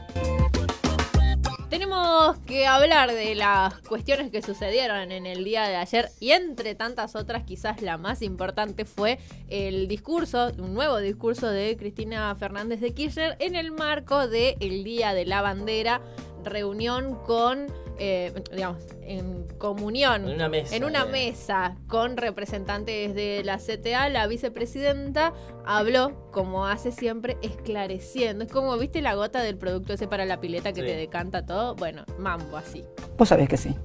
Tenemos 1.71 2.37
que 2.47 2.67
hablar 2.67 3.13
de 3.15 3.37
las 3.37 3.79
cuestiones 3.83 4.33
que 4.33 4.43
sucedieron 4.43 5.13
en 5.13 5.25
el 5.25 5.45
día 5.45 5.69
de 5.69 5.77
ayer 5.77 6.11
y 6.19 6.33
entre 6.33 6.75
tantas 6.75 7.15
otras 7.15 7.45
quizás 7.45 7.81
la 7.81 7.97
más 7.97 8.23
importante 8.23 8.85
fue 8.85 9.21
el 9.49 9.87
discurso, 9.87 10.51
un 10.59 10.75
nuevo 10.75 10.99
discurso 10.99 11.49
de 11.49 11.77
Cristina 11.77 12.35
Fernández 12.35 12.81
de 12.81 12.93
Kirchner 12.93 13.37
en 13.39 13.55
el 13.55 13.71
marco 13.71 14.27
del 14.27 14.83
Día 14.83 15.15
de 15.15 15.27
la 15.27 15.43
Bandera, 15.43 16.01
reunión 16.43 17.15
con, 17.25 17.69
eh, 18.03 18.33
digamos, 18.51 18.83
en 19.03 19.47
comunión. 19.59 20.27
En 20.27 20.35
una 20.35 20.49
mesa, 20.49 20.75
En 20.75 20.85
una 20.85 21.03
eh. 21.03 21.11
mesa 21.13 21.77
con 21.87 22.17
representantes 22.17 23.15
de 23.15 23.43
la 23.45 23.59
CTA, 23.59 24.09
la 24.09 24.27
vicepresidenta 24.27 25.35
habló, 25.67 26.31
como 26.31 26.67
hace 26.67 26.93
siempre, 26.93 27.37
esclareciendo. 27.43 28.45
Es 28.45 28.51
como, 28.51 28.77
¿viste 28.79 29.03
la 29.03 29.15
gota 29.15 29.43
del 29.43 29.59
producto 29.59 29.93
ese 29.93 30.09
para 30.09 30.25
la 30.25 30.41
pileta 30.41 30.73
que 30.73 30.81
Sí. 30.81 30.87
te 30.87 30.97
decanta 30.97 31.45
todo? 31.45 31.75
Bueno, 31.75 32.05
mambo 32.19 32.57
así. 32.57 32.85
Vos 33.19 33.29
sabés 33.29 33.49
que 33.51 33.59
sí. 33.59 33.77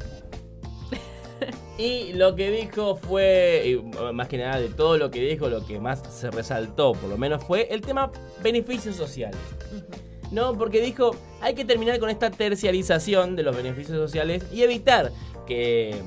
Y 1.78 2.14
lo 2.14 2.36
que 2.36 2.50
dijo 2.52 2.96
fue, 2.96 3.78
uh, 3.78 4.14
más 4.14 4.30
que 4.30 4.38
nada 4.38 4.62
de 4.62 4.70
todo 4.70 4.98
lo 4.98 5.12
que 5.12 5.20
dijo, 5.20 5.50
lo 5.50 5.66
que 5.66 5.78
más 5.78 6.02
se 6.10 6.32
resaltó, 6.32 6.94
por 6.94 7.10
lo 7.10 7.18
menos, 7.18 7.44
fue 7.44 7.68
el 7.70 7.82
tema 7.82 8.14
beneficios 8.42 8.96
sociales. 8.96 9.38
No, 10.32 10.58
porque 10.58 10.82
dijo, 10.82 11.16
hay 11.42 11.54
que 11.54 11.66
terminar 11.66 12.00
con 12.00 12.10
esta 12.10 12.30
terciarización 12.32 13.36
de 13.36 13.44
los 13.44 13.56
beneficios 13.56 13.98
sociales 13.98 14.44
y 14.52 14.64
evitar 14.64 15.12
que, 15.46 16.02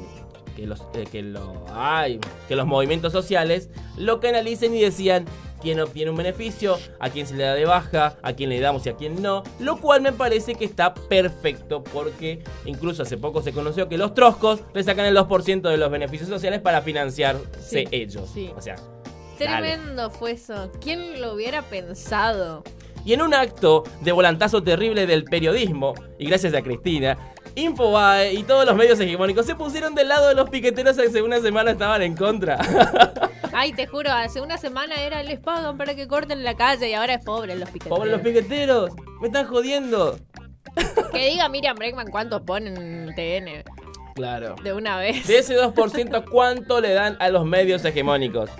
que 0.56 0.66
los, 0.66 0.80
eh, 0.94 1.04
que, 1.10 1.22
lo, 1.22 1.64
ay, 1.72 2.20
que 2.48 2.56
los 2.56 2.66
movimientos 2.66 3.12
sociales 3.12 3.70
lo 3.96 4.20
canalicen 4.20 4.74
y 4.74 4.80
decían 4.80 5.24
quién 5.60 5.80
obtiene 5.80 6.10
un 6.12 6.16
beneficio, 6.16 6.78
a 7.00 7.10
quién 7.10 7.26
se 7.26 7.34
le 7.34 7.42
da 7.44 7.54
de 7.54 7.64
baja, 7.64 8.16
a 8.22 8.32
quién 8.34 8.50
le 8.50 8.60
damos 8.60 8.86
y 8.86 8.90
a 8.90 8.96
quién 8.96 9.20
no, 9.20 9.42
lo 9.58 9.78
cual 9.80 10.00
me 10.02 10.12
parece 10.12 10.54
que 10.54 10.64
está 10.64 10.94
perfecto 10.94 11.82
porque 11.82 12.44
incluso 12.64 13.02
hace 13.02 13.16
poco 13.18 13.42
se 13.42 13.52
conoció 13.52 13.88
que 13.88 13.98
los 13.98 14.14
troscos 14.14 14.60
le 14.72 14.84
sacan 14.84 15.06
el 15.06 15.16
2% 15.16 15.62
de 15.68 15.76
los 15.76 15.90
beneficios 15.90 16.28
sociales 16.28 16.60
para 16.60 16.82
financiarse 16.82 17.48
Sí, 17.60 17.84
ellos. 17.90 18.30
sí. 18.32 18.50
O 18.56 18.60
sea, 18.60 18.76
Dale. 19.38 19.68
Tremendo 19.68 20.10
fue 20.10 20.32
eso. 20.32 20.70
¿Quién 20.80 21.20
lo 21.20 21.34
hubiera 21.34 21.62
pensado? 21.62 22.64
Y 23.04 23.12
en 23.14 23.22
un 23.22 23.34
acto 23.34 23.84
de 24.00 24.12
volantazo 24.12 24.62
terrible 24.62 25.06
del 25.06 25.24
periodismo, 25.24 25.94
y 26.18 26.26
gracias 26.26 26.54
a 26.54 26.62
Cristina, 26.62 27.16
Infobae 27.54 28.34
y 28.34 28.44
todos 28.44 28.64
los 28.66 28.76
medios 28.76 29.00
hegemónicos 29.00 29.44
se 29.46 29.54
pusieron 29.56 29.94
del 29.94 30.08
lado 30.08 30.28
de 30.28 30.34
los 30.34 30.48
piqueteros 30.48 30.96
que 30.96 31.06
hace 31.06 31.22
una 31.22 31.40
semana 31.40 31.72
estaban 31.72 32.02
en 32.02 32.14
contra. 32.14 32.58
Ay, 33.52 33.72
te 33.72 33.86
juro, 33.86 34.12
hace 34.12 34.40
una 34.40 34.58
semana 34.58 34.94
era 35.02 35.22
les 35.24 35.40
pagan 35.40 35.76
para 35.76 35.96
que 35.96 36.06
corten 36.06 36.44
la 36.44 36.54
calle 36.54 36.88
y 36.90 36.94
ahora 36.94 37.14
es 37.14 37.24
pobre 37.24 37.56
los 37.56 37.68
piqueteros. 37.70 37.98
Pobres 37.98 38.12
los 38.12 38.20
piqueteros, 38.22 38.90
me 39.20 39.26
están 39.26 39.46
jodiendo. 39.46 40.16
Que 41.12 41.30
diga 41.30 41.48
Miriam 41.48 41.74
Bregman 41.74 42.08
cuánto 42.10 42.44
ponen 42.44 42.76
en 42.76 43.14
TN 43.16 43.64
Claro. 44.14 44.54
de 44.62 44.72
una 44.72 44.98
vez. 44.98 45.26
De 45.26 45.38
ese 45.38 45.56
2%, 45.56 46.24
¿cuánto 46.30 46.80
le 46.80 46.92
dan 46.92 47.16
a 47.18 47.30
los 47.30 47.44
medios 47.44 47.84
hegemónicos? 47.84 48.50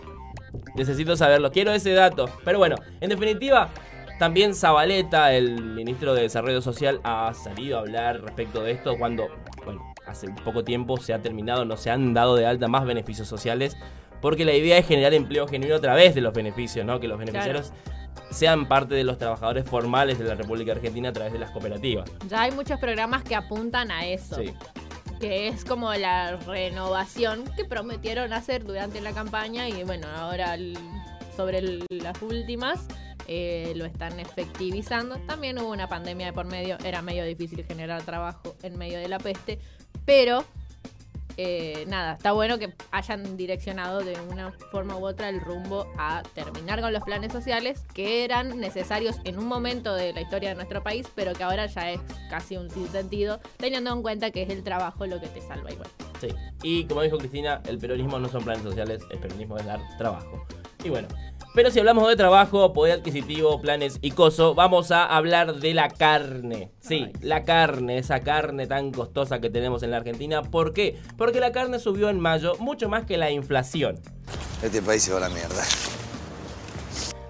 Necesito 0.74 1.16
saberlo, 1.16 1.52
quiero 1.52 1.72
ese 1.72 1.92
dato. 1.92 2.28
Pero 2.44 2.58
bueno, 2.58 2.76
en 3.00 3.10
definitiva, 3.10 3.70
También 4.18 4.54
Zabaleta, 4.54 5.32
el 5.32 5.62
ministro 5.62 6.12
de 6.14 6.22
Desarrollo 6.22 6.60
Social, 6.60 7.00
ha 7.04 7.32
salido 7.34 7.78
a 7.78 7.80
hablar 7.80 8.20
respecto 8.20 8.62
de 8.62 8.72
esto 8.72 8.96
cuando, 8.98 9.28
bueno, 9.64 9.94
hace 10.06 10.28
poco 10.44 10.64
tiempo 10.64 10.96
se 10.96 11.14
ha 11.14 11.22
terminado, 11.22 11.64
no 11.64 11.76
se 11.76 11.90
han 11.90 12.14
dado 12.14 12.34
de 12.34 12.44
alta 12.46 12.66
más 12.66 12.84
beneficios 12.84 13.28
sociales, 13.28 13.76
porque 14.20 14.44
la 14.44 14.52
idea 14.54 14.76
es 14.76 14.86
generar 14.88 15.14
empleo 15.14 15.46
genuino 15.46 15.76
a 15.76 15.80
través 15.80 16.16
de 16.16 16.20
los 16.20 16.34
beneficios, 16.34 16.84
¿no? 16.84 16.98
Que 16.98 17.06
los 17.06 17.18
beneficiarios 17.18 17.72
sean 18.30 18.66
parte 18.66 18.96
de 18.96 19.04
los 19.04 19.18
trabajadores 19.18 19.64
formales 19.68 20.18
de 20.18 20.24
la 20.24 20.34
República 20.34 20.72
Argentina 20.72 21.10
a 21.10 21.12
través 21.12 21.32
de 21.32 21.38
las 21.38 21.52
cooperativas. 21.52 22.10
Ya 22.28 22.42
hay 22.42 22.50
muchos 22.50 22.80
programas 22.80 23.22
que 23.22 23.36
apuntan 23.36 23.90
a 23.92 24.06
eso. 24.06 24.36
Sí. 24.36 24.52
que 25.20 25.48
es 25.48 25.64
como 25.64 25.92
la 25.94 26.36
renovación 26.36 27.42
que 27.56 27.64
prometieron 27.64 28.32
hacer 28.32 28.64
durante 28.64 29.00
la 29.00 29.10
campaña 29.12 29.68
y 29.68 29.82
bueno, 29.82 30.06
ahora 30.14 30.54
el- 30.54 30.78
sobre 31.36 31.58
el- 31.58 31.84
las 31.90 32.22
últimas 32.22 32.86
eh, 33.28 33.72
lo 33.76 33.84
están 33.84 34.18
efectivizando. 34.18 35.16
También 35.26 35.58
hubo 35.58 35.70
una 35.70 35.88
pandemia 35.88 36.26
de 36.26 36.32
por 36.32 36.46
medio, 36.46 36.78
era 36.84 37.02
medio 37.02 37.24
difícil 37.24 37.64
generar 37.64 38.02
trabajo 38.02 38.56
en 38.62 38.76
medio 38.78 38.98
de 38.98 39.08
la 39.08 39.18
peste, 39.18 39.58
pero 40.04 40.44
eh, 41.40 41.84
nada, 41.86 42.14
está 42.14 42.32
bueno 42.32 42.58
que 42.58 42.74
hayan 42.90 43.36
direccionado 43.36 44.00
de 44.00 44.18
una 44.28 44.50
forma 44.72 44.96
u 44.96 45.06
otra 45.06 45.28
el 45.28 45.40
rumbo 45.40 45.86
a 45.96 46.24
terminar 46.34 46.80
con 46.80 46.92
los 46.92 47.04
planes 47.04 47.32
sociales 47.32 47.84
que 47.94 48.24
eran 48.24 48.58
necesarios 48.58 49.18
en 49.22 49.38
un 49.38 49.46
momento 49.46 49.94
de 49.94 50.12
la 50.12 50.20
historia 50.20 50.48
de 50.48 50.56
nuestro 50.56 50.82
país, 50.82 51.06
pero 51.14 51.34
que 51.34 51.44
ahora 51.44 51.66
ya 51.66 51.92
es 51.92 52.00
casi 52.28 52.56
un 52.56 52.68
sinsentido, 52.70 53.38
teniendo 53.56 53.92
en 53.92 54.02
cuenta 54.02 54.32
que 54.32 54.42
es 54.42 54.50
el 54.50 54.64
trabajo 54.64 55.06
lo 55.06 55.20
que 55.20 55.28
te 55.28 55.40
salva 55.40 55.70
igual. 55.70 55.88
Sí. 56.20 56.28
Y 56.64 56.86
como 56.86 57.02
dijo 57.02 57.18
Cristina, 57.18 57.62
el 57.68 57.78
peronismo 57.78 58.18
no 58.18 58.28
son 58.28 58.42
planes 58.42 58.64
sociales, 58.64 59.00
el 59.08 59.18
peronismo 59.20 59.58
es 59.58 59.66
dar 59.66 59.80
trabajo. 59.96 60.44
Y 60.82 60.88
bueno, 60.88 61.06
pero 61.54 61.70
si 61.70 61.78
hablamos 61.78 62.08
de 62.08 62.16
trabajo, 62.16 62.72
poder 62.72 62.98
adquisitivo, 62.98 63.60
planes 63.60 63.98
y 64.00 64.12
coso, 64.12 64.54
vamos 64.54 64.90
a 64.90 65.04
hablar 65.04 65.56
de 65.56 65.74
la 65.74 65.88
carne. 65.88 66.70
Sí, 66.80 67.10
la 67.20 67.44
carne, 67.44 67.98
esa 67.98 68.20
carne 68.20 68.66
tan 68.66 68.92
costosa 68.92 69.40
que 69.40 69.50
tenemos 69.50 69.82
en 69.82 69.90
la 69.90 69.98
Argentina. 69.98 70.42
¿Por 70.42 70.72
qué? 70.72 70.98
Porque 71.16 71.40
la 71.40 71.52
carne 71.52 71.78
subió 71.78 72.10
en 72.10 72.20
mayo 72.20 72.54
mucho 72.58 72.88
más 72.88 73.04
que 73.04 73.16
la 73.16 73.30
inflación. 73.30 73.98
Este 74.62 74.82
país 74.82 75.02
se 75.02 75.12
va 75.12 75.18
a 75.18 75.20
la 75.20 75.28
mierda. 75.28 75.62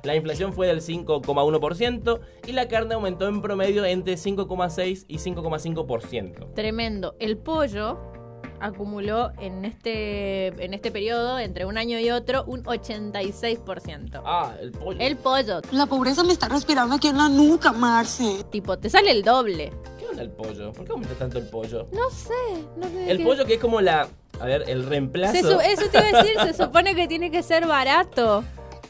La 0.05 0.15
inflación 0.15 0.53
fue 0.53 0.67
del 0.67 0.81
5,1% 0.81 2.21
y 2.47 2.53
la 2.53 2.69
carne 2.69 2.95
aumentó 2.95 3.29
en 3.29 3.43
promedio 3.43 3.85
entre 3.85 4.15
5,6 4.15 5.05
y 5.09 5.19
5,5%. 5.19 6.55
Tremendo. 6.55 7.15
El 7.19 7.37
pollo 7.37 8.08
acumuló 8.61 9.31
en 9.41 9.65
este, 9.65 10.49
en 10.65 10.75
este 10.75 10.91
periodo, 10.91 11.39
entre 11.39 11.65
un 11.65 11.79
año 11.79 11.99
y 11.99 12.11
otro, 12.11 12.45
un 12.47 12.63
86%. 12.65 14.23
Ah, 14.25 14.55
el 14.61 14.73
pollo. 14.73 15.01
El 15.01 15.17
pollo, 15.17 15.61
La 15.73 15.87
pobreza 15.87 16.23
me 16.25 16.33
está 16.33 16.49
respirando 16.49 16.95
aquí 16.97 17.09
en 17.09 17.19
la 17.19 17.29
nuca, 17.29 17.73
Marce. 17.73 18.45
tipo, 18.51 18.79
te 18.79 18.91
sale 18.91 19.11
el 19.11 19.23
doble. 19.23 19.73
¿Qué 19.99 20.07
onda 20.07 20.23
el 20.23 20.31
pollo? 20.31 20.73
¿Por 20.73 20.85
qué 20.85 20.93
aumenta 20.93 21.15
tanto 21.15 21.39
el 21.39 21.49
pollo? 21.49 21.87
No 21.93 22.11
sé, 22.11 22.33
no 22.77 22.87
sé. 22.89 23.11
El 23.11 23.19
qué- 23.19 23.25
pollo 23.25 23.45
que 23.45 23.55
es 23.55 23.61
como 23.61 23.81
la... 23.81 24.09
A 24.41 24.45
ver, 24.47 24.65
el 24.69 24.87
reemplazo... 24.87 25.37
Su- 25.39 25.61
eso 25.61 25.83
te 25.91 25.99
iba 25.99 26.19
a 26.19 26.23
decir, 26.23 26.39
se 26.41 26.55
supone 26.65 26.95
que 26.95 27.09
tiene 27.09 27.31
que 27.31 27.43
ser 27.43 27.67
barato. 27.67 28.45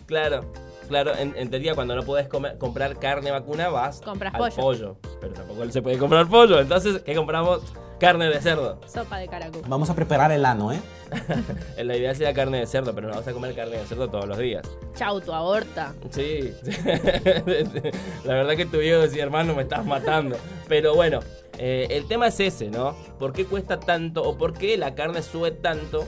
Claro, 0.07 0.45
claro, 0.89 1.15
en, 1.17 1.35
en 1.37 1.51
teoría 1.51 1.75
cuando 1.75 1.95
no 1.97 2.03
podés 2.05 2.29
comer- 2.29 2.59
comprar 2.59 2.99
carne 2.99 3.31
vacuna 3.31 3.69
vas 3.69 4.01
Compras 4.03 4.35
al 4.35 4.53
pollo. 4.53 4.97
Pero 5.21 5.33
tampoco 5.35 5.71
se 5.71 5.81
puede 5.83 5.99
comprar 5.99 6.29
pollo. 6.29 6.61
Entonces, 6.61 7.03
¿qué 7.03 7.15
compramos? 7.15 7.61
Carne 7.99 8.27
de 8.29 8.41
cerdo. 8.41 8.79
Sopa 8.87 9.19
de 9.19 9.27
caracol. 9.27 9.63
Vamos 9.67 9.91
a 9.91 9.95
preparar 9.95 10.31
el 10.31 10.45
ano, 10.45 10.73
¿eh? 10.73 10.81
La 11.83 11.97
idea 11.97 12.15
sería 12.15 12.33
carne 12.33 12.61
de 12.61 12.67
cerdo, 12.67 12.95
pero 12.95 13.09
no 13.09 13.15
vas 13.17 13.27
a 13.27 13.33
comer 13.33 13.55
carne 13.57 13.77
de 13.79 13.87
cerdo 13.87 14.09
todos 14.09 14.27
los 14.27 14.39
días. 14.39 14.65
Chau, 14.95 15.21
tu 15.21 15.33
aborta. 15.33 15.95
Sí, 16.11 16.53
la 18.25 18.35
verdad 18.35 18.57
que 18.57 18.67
tu 18.67 18.79
viejo 18.79 19.01
decía, 19.01 19.25
hermano, 19.25 19.55
me 19.55 19.63
estás 19.63 19.85
matando. 19.85 20.37
Pero 20.69 20.95
bueno, 20.95 21.21
eh, 21.59 21.89
el 21.91 22.07
tema 22.07 22.29
es 22.29 22.39
ese, 22.39 22.69
¿no? 22.71 22.95
¿Por 23.19 23.33
qué 23.33 23.45
cuesta 23.47 23.81
tanto 23.81 24.23
o 24.23 24.39
por 24.39 24.53
qué 24.53 24.77
la 24.77 24.95
carne 24.95 25.23
sube 25.23 25.51
tanto 25.51 26.07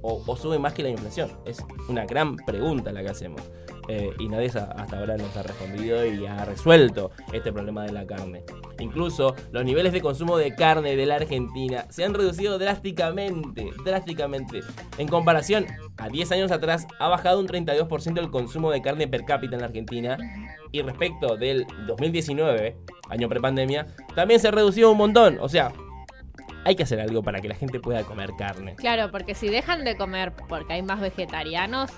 o, 0.00 0.22
o 0.24 0.36
sube 0.36 0.60
más 0.60 0.74
que 0.74 0.84
la 0.84 0.90
inflación? 0.90 1.32
Es 1.44 1.58
una 1.88 2.06
gran 2.06 2.36
pregunta 2.36 2.92
la 2.92 3.02
que 3.02 3.08
hacemos. 3.08 3.42
Eh, 3.88 4.12
y 4.18 4.28
nadie 4.28 4.46
hasta 4.46 4.98
ahora 4.98 5.16
nos 5.16 5.36
ha 5.36 5.42
respondido 5.42 6.06
y 6.06 6.24
ha 6.26 6.44
resuelto 6.44 7.10
este 7.32 7.52
problema 7.52 7.84
de 7.84 7.92
la 7.92 8.06
carne. 8.06 8.44
Incluso 8.78 9.34
los 9.50 9.64
niveles 9.64 9.92
de 9.92 10.00
consumo 10.00 10.36
de 10.36 10.54
carne 10.54 10.96
de 10.96 11.06
la 11.06 11.16
Argentina 11.16 11.86
se 11.90 12.04
han 12.04 12.14
reducido 12.14 12.58
drásticamente, 12.58 13.70
drásticamente. 13.84 14.60
En 14.98 15.08
comparación 15.08 15.66
a 15.96 16.08
10 16.08 16.32
años 16.32 16.52
atrás, 16.52 16.86
ha 16.98 17.08
bajado 17.08 17.40
un 17.40 17.48
32% 17.48 18.18
el 18.18 18.30
consumo 18.30 18.70
de 18.70 18.82
carne 18.82 19.08
per 19.08 19.24
cápita 19.24 19.56
en 19.56 19.60
la 19.60 19.66
Argentina. 19.66 20.16
Y 20.70 20.80
respecto 20.82 21.36
del 21.36 21.66
2019, 21.86 22.76
año 23.10 23.28
prepandemia, 23.28 23.88
también 24.14 24.40
se 24.40 24.48
ha 24.48 24.52
reducido 24.52 24.90
un 24.90 24.98
montón. 24.98 25.38
O 25.40 25.48
sea, 25.48 25.72
hay 26.64 26.76
que 26.76 26.84
hacer 26.84 27.00
algo 27.00 27.22
para 27.22 27.40
que 27.40 27.48
la 27.48 27.54
gente 27.54 27.80
pueda 27.80 28.04
comer 28.04 28.30
carne. 28.38 28.76
Claro, 28.76 29.10
porque 29.10 29.34
si 29.34 29.48
dejan 29.48 29.84
de 29.84 29.96
comer 29.96 30.32
porque 30.48 30.74
hay 30.74 30.82
más 30.82 31.00
vegetarianos, 31.00 31.90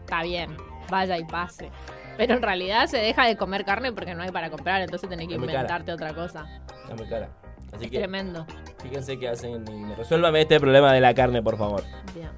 está 0.00 0.22
bien, 0.22 0.56
vaya 0.90 1.18
y 1.18 1.24
pase. 1.24 1.70
Pero 2.16 2.34
en 2.34 2.42
realidad 2.42 2.86
se 2.88 2.98
deja 2.98 3.24
de 3.26 3.36
comer 3.36 3.64
carne 3.64 3.92
porque 3.92 4.14
no 4.14 4.22
hay 4.22 4.30
para 4.30 4.50
comprar, 4.50 4.82
entonces 4.82 5.08
tenés 5.08 5.28
que 5.28 5.34
inventarte 5.34 5.92
otra 5.92 6.12
cosa. 6.14 6.46
Está 6.82 6.94
muy 6.94 7.08
cara. 7.08 7.28
Así 7.72 7.86
Es 7.86 7.90
que 7.90 7.98
tremendo. 7.98 8.46
fíjense 8.82 9.18
qué 9.18 9.28
hacen 9.30 9.64
y 9.66 9.94
resuélvame 9.94 10.42
este 10.42 10.60
problema 10.60 10.92
de 10.92 11.00
la 11.00 11.14
carne, 11.14 11.42
por 11.42 11.56
favor. 11.56 11.82
Bien. 12.14 12.28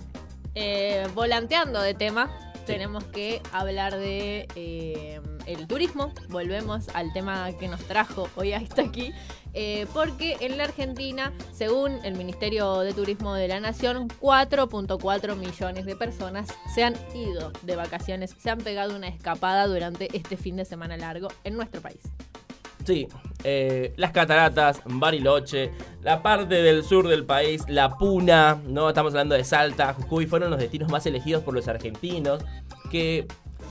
Eh, 0.55 1.09
volanteando 1.15 1.83
de 1.83 1.95
tema, 1.95 2.31
tenemos 2.65 3.05
que 3.05 3.41
hablar 3.53 3.97
de 3.97 4.47
eh, 4.57 5.21
el 5.47 5.67
turismo. 5.67 6.13
Volvemos 6.29 6.89
al 6.95 7.13
tema 7.13 7.53
que 7.59 7.69
nos 7.69 7.81
trajo 7.85 8.29
hoy 8.37 8.53
hasta 8.53 8.83
aquí. 8.83 9.13
eh, 9.53 9.87
porque 9.93 10.37
en 10.41 10.59
la 10.59 10.65
Argentina, 10.65 11.33
según 11.53 12.05
el 12.05 12.17
Ministerio 12.17 12.81
de 12.81 12.93
Turismo 12.93 13.35
de 13.35 13.49
la 13.49 13.61
Nación, 13.61 14.09
4.4 14.21 15.37
millones 15.37 15.85
de 15.87 15.97
personas 15.97 16.49
se 16.75 16.83
han 16.83 16.95
ido 17.15 17.53
de 17.63 17.77
vacaciones, 17.77 18.35
se 18.39 18.51
han 18.51 18.59
pegado 18.59 18.97
una 18.97 19.09
escapada 19.09 19.67
durante 19.67 20.17
este 20.17 20.37
fin 20.37 20.57
de 20.57 20.65
semana 20.65 20.97
largo 20.97 21.29
en 21.45 21.55
nuestro 21.55 21.81
país. 21.81 22.01
Sí, 22.85 23.09
eh, 23.45 23.93
las 23.97 24.11
cataratas, 24.11 24.81
Bariloche, 24.87 25.71
la 26.03 26.23
parte 26.23 26.63
del 26.63 26.83
sur 26.83 27.09
del 27.09 27.25
país, 27.25 27.63
la 27.69 27.97
Puna, 27.97 28.59
¿no? 28.67 28.89
Estamos 28.89 29.13
hablando 29.13 29.35
de 29.35 29.45
Salta, 29.45 29.93
Jujuy, 29.93 30.27
fueron 30.27 30.51
los 30.51 30.59
destinos 30.59 30.91
más 30.91 31.05
elegidos 31.05 31.43
por 31.43 31.53
los 31.55 31.69
argentinos 31.69 32.43
que 32.91 33.27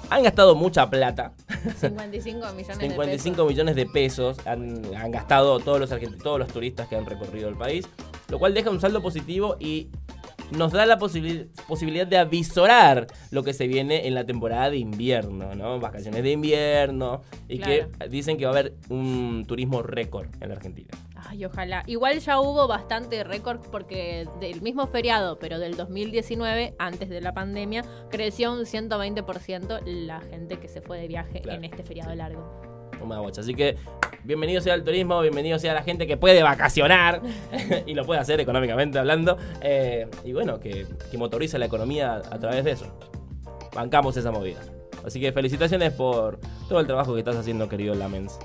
han 0.10 0.22
gastado 0.22 0.54
mucha 0.56 0.90
plata. 0.90 1.34
55 1.80 2.48
millones 2.54 2.78
de 2.78 2.88
55 2.90 3.36
pesos. 3.36 3.48
millones 3.48 3.76
de 3.76 3.86
pesos 3.88 4.38
han, 4.46 4.96
han 4.96 5.12
gastado 5.12 5.60
todos 5.60 5.80
los, 5.80 5.90
todos 6.22 6.40
los 6.40 6.48
turistas 6.50 6.88
que 6.88 6.96
han 6.96 7.06
recorrido 7.06 7.50
el 7.50 7.58
país, 7.58 7.88
lo 8.30 8.38
cual 8.38 8.54
deja 8.54 8.70
un 8.70 8.80
saldo 8.80 9.02
positivo 9.02 9.58
y 9.60 9.90
nos 10.52 10.72
da 10.72 10.86
la 10.86 10.98
posibil- 11.00 11.50
posibilidad 11.68 12.06
de 12.08 12.18
avisorar 12.18 13.08
lo 13.32 13.44
que 13.44 13.54
se 13.54 13.68
viene 13.68 14.08
en 14.08 14.14
la 14.16 14.26
temporada 14.26 14.70
de 14.70 14.78
invierno, 14.78 15.56
¿no? 15.56 15.80
Vacaciones 15.80 16.24
de 16.24 16.32
invierno 16.32 17.22
y 17.48 17.58
Claro. 17.60 17.90
que 18.00 18.08
dicen 18.10 18.38
que 18.38 18.46
va 18.46 18.52
a 18.52 18.60
haber 18.60 18.74
un 18.90 19.46
turismo 19.48 19.82
récord 19.82 20.28
en 20.42 20.50
la 20.50 20.56
Argentina. 20.56 20.90
Ay, 21.16 21.46
ojalá. 21.46 21.84
Igual 21.88 22.20
ya 22.20 22.40
hubo 22.40 22.68
bastante 22.68 23.24
récord 23.24 23.62
porque 23.72 24.28
del 24.42 24.62
mismo 24.62 24.86
feriado, 24.88 25.40
pero 25.40 25.58
del 25.58 25.76
2019, 25.78 26.76
antes 26.78 27.10
de 27.10 27.22
la 27.22 27.34
pandemia, 27.34 27.84
creció 28.12 28.52
un 28.52 28.66
120% 28.66 29.80
la 29.86 30.20
gente 30.22 30.60
que 30.60 30.68
se 30.68 30.82
fue 30.82 31.00
de 31.00 31.08
viaje 31.08 31.42
Claro. 31.42 31.60
en 31.60 31.66
este 31.66 31.84
feriado 31.84 32.14
largo. 32.14 32.44
Bocha. 33.04 33.42
Así 33.42 33.54
que 33.54 33.76
bienvenido 34.24 34.62
sea 34.62 34.74
el 34.76 34.84
turismo, 34.84 35.22
bienvenido 35.22 35.60
sea 35.60 35.74
la 35.74 35.84
gente 35.84 36.08
que 36.08 36.18
puede 36.18 36.44
vacacionar 36.44 37.22
y 37.86 37.94
lo 37.94 38.06
puede 38.06 38.20
hacer 38.20 38.40
económicamente 38.40 39.00
hablando. 39.00 39.38
eh, 39.62 40.08
y 40.24 40.34
bueno, 40.34 40.60
que, 40.60 40.86
que 41.12 41.18
motoriza 41.18 41.58
la 41.58 41.66
economía 41.66 42.16
a 42.16 42.40
través 42.40 42.64
de 42.64 42.72
eso. 42.72 42.98
Bancamos 43.74 44.16
esa 44.18 44.32
movida. 44.32 44.62
Así 45.06 45.20
que 45.20 45.32
felicitaciones 45.32 45.94
por 45.94 46.40
todo 46.70 46.80
el 46.80 46.88
trabajo 46.88 47.14
que 47.14 47.20
estás 47.20 47.36
haciendo, 47.36 47.68
querido 47.68 47.94
Lamens. 47.96 48.40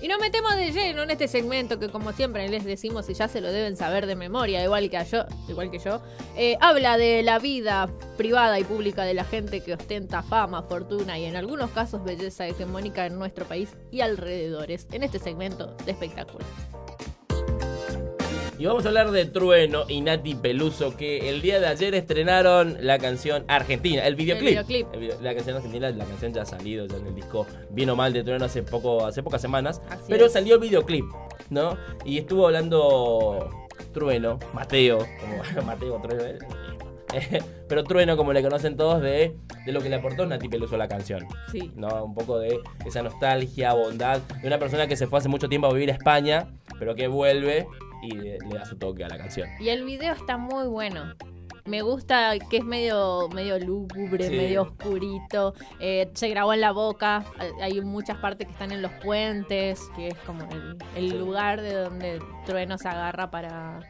Y 0.00 0.06
nos 0.06 0.20
metemos 0.20 0.54
de 0.54 0.70
lleno 0.70 1.02
en 1.02 1.10
este 1.10 1.26
segmento 1.26 1.78
que 1.78 1.88
como 1.88 2.12
siempre 2.12 2.48
les 2.48 2.64
decimos 2.64 3.08
y 3.08 3.14
ya 3.14 3.26
se 3.26 3.40
lo 3.40 3.50
deben 3.50 3.76
saber 3.76 4.06
de 4.06 4.14
memoria, 4.14 4.62
igual 4.62 4.88
que 4.88 5.04
yo, 5.10 5.24
igual 5.48 5.70
que 5.70 5.78
yo, 5.78 6.00
eh, 6.36 6.56
habla 6.60 6.96
de 6.96 7.22
la 7.22 7.38
vida 7.38 7.90
privada 8.16 8.60
y 8.60 8.64
pública 8.64 9.02
de 9.02 9.14
la 9.14 9.24
gente 9.24 9.62
que 9.62 9.74
ostenta 9.74 10.22
fama, 10.22 10.62
fortuna 10.62 11.18
y 11.18 11.24
en 11.24 11.36
algunos 11.36 11.70
casos 11.70 12.04
belleza 12.04 12.46
hegemónica 12.46 13.06
en 13.06 13.18
nuestro 13.18 13.44
país 13.44 13.70
y 13.90 14.02
alrededores, 14.02 14.86
en 14.92 15.02
este 15.02 15.18
segmento 15.18 15.74
de 15.84 15.92
espectáculo. 15.92 16.44
Y 18.60 18.66
vamos 18.66 18.84
a 18.84 18.88
hablar 18.88 19.10
de 19.10 19.24
Trueno 19.24 19.84
y 19.88 20.02
Nati 20.02 20.34
Peluso, 20.34 20.94
que 20.94 21.30
el 21.30 21.40
día 21.40 21.58
de 21.60 21.66
ayer 21.66 21.94
estrenaron 21.94 22.76
la 22.82 22.98
canción 22.98 23.42
Argentina, 23.48 24.02
el 24.06 24.16
videoclip. 24.16 24.50
videoclip. 24.50 24.86
El 24.92 25.00
video- 25.00 25.18
la 25.22 25.34
canción 25.34 25.56
Argentina, 25.56 25.88
la 25.90 26.04
canción 26.04 26.34
ya 26.34 26.42
ha 26.42 26.44
salido 26.46 26.84
ya 26.84 26.98
en 26.98 27.06
el 27.06 27.14
disco 27.14 27.46
Bien 27.70 27.88
o 27.88 27.96
Mal 27.96 28.12
de 28.12 28.22
Trueno 28.22 28.44
hace 28.44 28.62
poco, 28.62 29.06
hace 29.06 29.22
pocas 29.22 29.40
semanas. 29.40 29.80
Así 29.88 30.02
pero 30.08 30.26
es. 30.26 30.32
salió 30.34 30.56
el 30.56 30.60
videoclip, 30.60 31.06
¿no? 31.48 31.78
Y 32.04 32.18
estuvo 32.18 32.44
hablando 32.46 33.48
Trueno, 33.94 34.38
Mateo, 34.52 34.98
como 34.98 35.42
Mateo 35.66 35.98
Trueno. 36.02 36.38
eh, 37.14 37.42
pero 37.68 37.82
Trueno, 37.82 38.14
como 38.18 38.34
le 38.34 38.42
conocen 38.42 38.76
todos, 38.76 39.00
de 39.00 39.36
de 39.64 39.72
lo 39.72 39.80
que 39.80 39.88
le 39.88 39.96
aportó 39.96 40.26
Nati 40.26 40.48
Peluso 40.50 40.74
a 40.74 40.78
la 40.78 40.88
canción. 40.88 41.26
Sí. 41.50 41.72
¿no? 41.76 42.04
Un 42.04 42.14
poco 42.14 42.38
de 42.38 42.60
esa 42.84 43.02
nostalgia, 43.02 43.72
bondad 43.72 44.20
de 44.42 44.46
una 44.46 44.58
persona 44.58 44.86
que 44.86 44.96
se 44.96 45.06
fue 45.06 45.18
hace 45.18 45.30
mucho 45.30 45.48
tiempo 45.48 45.66
a 45.66 45.72
vivir 45.72 45.90
a 45.90 45.94
España, 45.94 46.48
pero 46.78 46.94
que 46.94 47.08
vuelve 47.08 47.66
y 48.02 48.10
le, 48.12 48.38
le 48.38 48.54
da 48.58 48.64
su 48.64 48.76
toque 48.76 49.04
a 49.04 49.08
la 49.08 49.18
canción. 49.18 49.48
Y 49.58 49.68
el 49.68 49.84
video 49.84 50.14
está 50.14 50.36
muy 50.36 50.66
bueno. 50.68 51.14
Me 51.66 51.82
gusta 51.82 52.32
que 52.50 52.56
es 52.56 52.64
medio, 52.64 53.28
medio 53.34 53.58
lúgubre, 53.58 54.26
Sí. 54.28 54.34
medio 54.36 54.62
oscurito. 54.62 55.54
Eh, 55.78 56.10
se 56.14 56.28
grabó 56.30 56.54
en 56.54 56.62
la 56.62 56.72
boca. 56.72 57.24
Hay 57.60 57.80
muchas 57.82 58.16
partes 58.18 58.46
que 58.46 58.52
están 58.54 58.72
en 58.72 58.82
los 58.82 58.90
puentes, 59.04 59.80
que 59.94 60.08
es 60.08 60.16
como 60.26 60.42
el, 60.50 60.76
el 60.96 61.10
Sí. 61.10 61.16
lugar 61.18 61.60
de 61.60 61.74
donde 61.74 62.18
Trueno 62.46 62.78
se 62.78 62.88
agarra 62.88 63.30
para. 63.30 63.80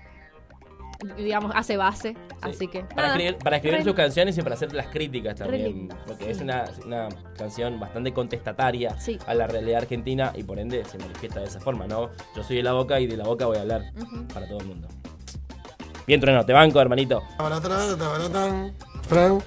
Digamos, 1.17 1.53
hace 1.55 1.77
base. 1.77 2.17
Así 2.43 2.69
que. 2.69 2.81
Para 2.81 2.95
nada, 2.95 3.09
escribir, 3.17 3.37
para 3.39 3.57
escribir 3.57 3.79
re- 3.79 3.85
sus 3.85 3.95
canciones 3.95 4.37
y 4.39 4.43
para 4.43 4.55
hacer 4.55 4.73
las 4.75 4.87
críticas 4.89 5.35
también. 5.37 5.89
Porque 6.07 6.25
sí. 6.25 6.31
es 6.31 6.41
una, 6.41 6.65
una 6.85 7.09
canción 7.37 7.79
bastante 7.81 8.13
contestataria 8.13 8.99
Sí. 8.99 9.19
a 9.27 9.35
la 9.35 9.47
realidad 9.47 9.79
argentina 9.83 10.33
y 10.37 10.43
por 10.43 10.59
ende 10.59 10.85
se 10.85 10.99
manifiesta 10.99 11.41
de 11.41 11.47
esa 11.47 11.61
forma, 11.61 11.87
¿no? 11.87 12.11
Yo 12.37 12.43
soy 12.43 12.57
de 12.57 12.63
la 12.63 12.73
boca 12.73 13.01
y 13.01 13.07
de 13.07 13.17
la 13.17 13.25
boca 13.25 13.47
voy 13.47 13.57
a 13.59 13.61
hablar 13.63 13.93
para 14.33 14.47
todo 14.47 14.59
el 14.61 14.67
mundo. 14.67 14.89
Bien, 16.07 16.21
Trueno, 16.21 16.45
te 16.45 16.53
banco, 16.53 16.81
hermanito. 16.81 17.23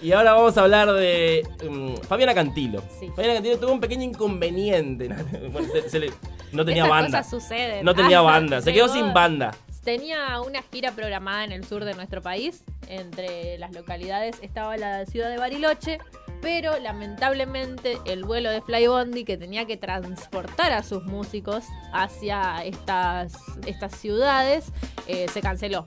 Y 0.02 0.12
ahora 0.12 0.34
vamos 0.34 0.58
a 0.58 0.62
hablar 0.64 0.92
de 0.94 1.48
mm, 1.70 1.96
Fabiana 2.08 2.34
Cantilo. 2.34 2.82
Sí. 3.00 3.10
Fabiana 3.16 3.36
Cantilo 3.36 3.58
tuvo 3.60 3.72
un 3.72 3.80
pequeño 3.80 4.04
inconveniente. 4.04 5.10
Bueno, 5.52 5.68
se- 5.72 5.90
se 5.90 6.00
le- 6.00 6.12
no 6.52 6.64
tenía 6.66 6.84
Esas 6.84 6.90
banda. 6.90 7.18
cosas 7.20 7.30
suceden. 7.30 7.86
No 7.86 7.96
tenía 7.96 8.20
Ah, 8.20 8.24
banda. 8.24 8.62
Se 8.62 8.74
quedó 8.74 8.88
sin 8.90 9.14
banda. 9.14 9.52
Tenía 9.84 10.40
una 10.40 10.62
gira 10.62 10.92
programada 10.94 11.44
en 11.44 11.52
el 11.52 11.66
sur 11.66 11.84
de 11.84 11.94
nuestro 11.94 12.22
país. 12.22 12.64
Entre 12.88 13.58
las 13.58 13.74
localidades 13.74 14.38
estaba 14.42 14.78
la 14.78 15.06
ciudad 15.06 15.30
de 15.30 15.38
Bariloche. 15.38 15.98
Pero 16.42 16.78
lamentablemente 16.80 17.98
el 18.06 18.26
vuelo 18.26 18.50
de 18.52 18.62
Flybondi 18.62 19.24
que 19.24 19.38
tenía 19.38 19.66
que 19.66 19.78
transportar 19.78 20.74
a 20.74 20.84
sus 20.84 21.04
músicos 21.04 21.64
hacia 21.94 22.66
estas, 22.66 23.34
estas 23.66 23.96
ciudades 23.96 24.66
eh, 25.08 25.28
se 25.30 25.42
canceló. 25.42 25.86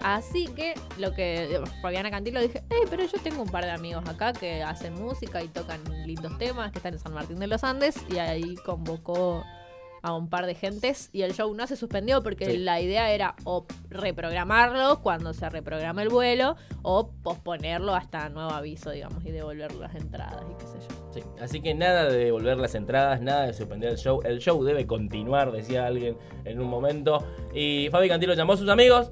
Así 0.00 0.46
que 0.46 0.74
lo 0.98 1.12
que 1.14 1.60
Fabiana 1.82 2.12
Cantilo 2.12 2.40
dije, 2.40 2.62
eh, 2.70 2.86
pero 2.88 3.04
yo 3.04 3.18
tengo 3.24 3.42
un 3.42 3.48
par 3.48 3.64
de 3.64 3.72
amigos 3.72 4.08
acá 4.08 4.32
que 4.32 4.62
hacen 4.62 4.94
música 4.94 5.42
y 5.42 5.48
tocan 5.48 5.80
lindos 6.06 6.38
temas, 6.38 6.70
que 6.70 6.78
están 6.78 6.94
en 6.94 7.00
San 7.00 7.12
Martín 7.12 7.40
de 7.40 7.48
los 7.48 7.64
Andes, 7.64 7.96
y 8.08 8.18
ahí 8.18 8.54
convocó 8.64 9.44
a 10.06 10.14
un 10.14 10.28
par 10.30 10.46
de 10.46 10.54
gentes 10.54 11.10
y 11.12 11.22
el 11.22 11.32
show 11.34 11.52
no 11.52 11.66
se 11.66 11.74
suspendió 11.74 12.22
porque 12.22 12.44
Sí. 12.46 12.58
la 12.58 12.80
idea 12.80 13.10
era 13.10 13.34
o 13.44 13.66
reprogramarlo 13.90 15.00
cuando 15.02 15.34
se 15.34 15.48
reprograma 15.50 16.02
el 16.02 16.10
vuelo 16.10 16.54
o 16.82 17.10
posponerlo 17.24 17.92
hasta 17.94 18.28
nuevo 18.28 18.50
aviso, 18.52 18.90
digamos, 18.90 19.24
y 19.24 19.32
devolver 19.32 19.74
las 19.74 19.94
entradas 19.96 20.44
y 20.48 20.54
qué 20.54 20.66
sé 20.66 20.78
yo. 20.88 21.10
Sí, 21.12 21.22
Así 21.40 21.60
que 21.60 21.74
nada 21.74 22.04
de 22.04 22.16
devolver 22.26 22.56
las 22.58 22.74
entradas, 22.74 23.20
nada 23.20 23.46
de 23.46 23.54
suspender 23.54 23.90
el 23.90 23.96
show. 23.98 24.20
El 24.24 24.38
show 24.38 24.62
debe 24.62 24.86
continuar, 24.86 25.50
decía 25.50 25.86
alguien 25.86 26.16
en 26.44 26.60
un 26.60 26.68
momento. 26.68 27.26
Y 27.54 27.88
Fabi 27.90 28.08
Cantilo 28.08 28.34
llamó 28.34 28.52
a 28.52 28.56
sus 28.58 28.68
amigos. 28.68 29.10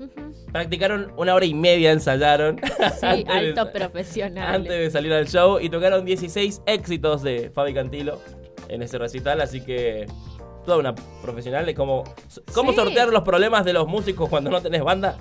Practicaron 0.52 1.12
una 1.16 1.34
hora 1.34 1.46
y 1.46 1.54
media, 1.54 1.90
ensayaron. 1.92 2.60
Sí, 3.00 3.24
altos 3.28 3.68
profesionales. 3.70 4.54
Antes 4.54 4.72
de 4.72 4.90
salir 4.90 5.12
al 5.12 5.26
show. 5.26 5.58
Y 5.58 5.70
tocaron 5.70 6.04
16 6.04 6.62
éxitos 6.66 7.22
de 7.22 7.50
Fabi 7.50 7.72
Cantilo 7.74 8.20
en 8.68 8.82
ese 8.82 8.98
recital. 8.98 9.40
Así 9.40 9.62
que 9.62 10.06
toda 10.64 10.78
una 10.78 10.94
profesional 11.22 11.66
de 11.66 11.74
cómo, 11.74 12.04
cómo 12.54 12.70
Sí. 12.70 12.76
sortear 12.76 13.08
los 13.08 13.22
problemas 13.22 13.64
de 13.64 13.72
los 13.72 13.86
músicos 13.86 14.28
cuando 14.28 14.50
no 14.50 14.60
tenés 14.62 14.82
banda. 14.82 15.16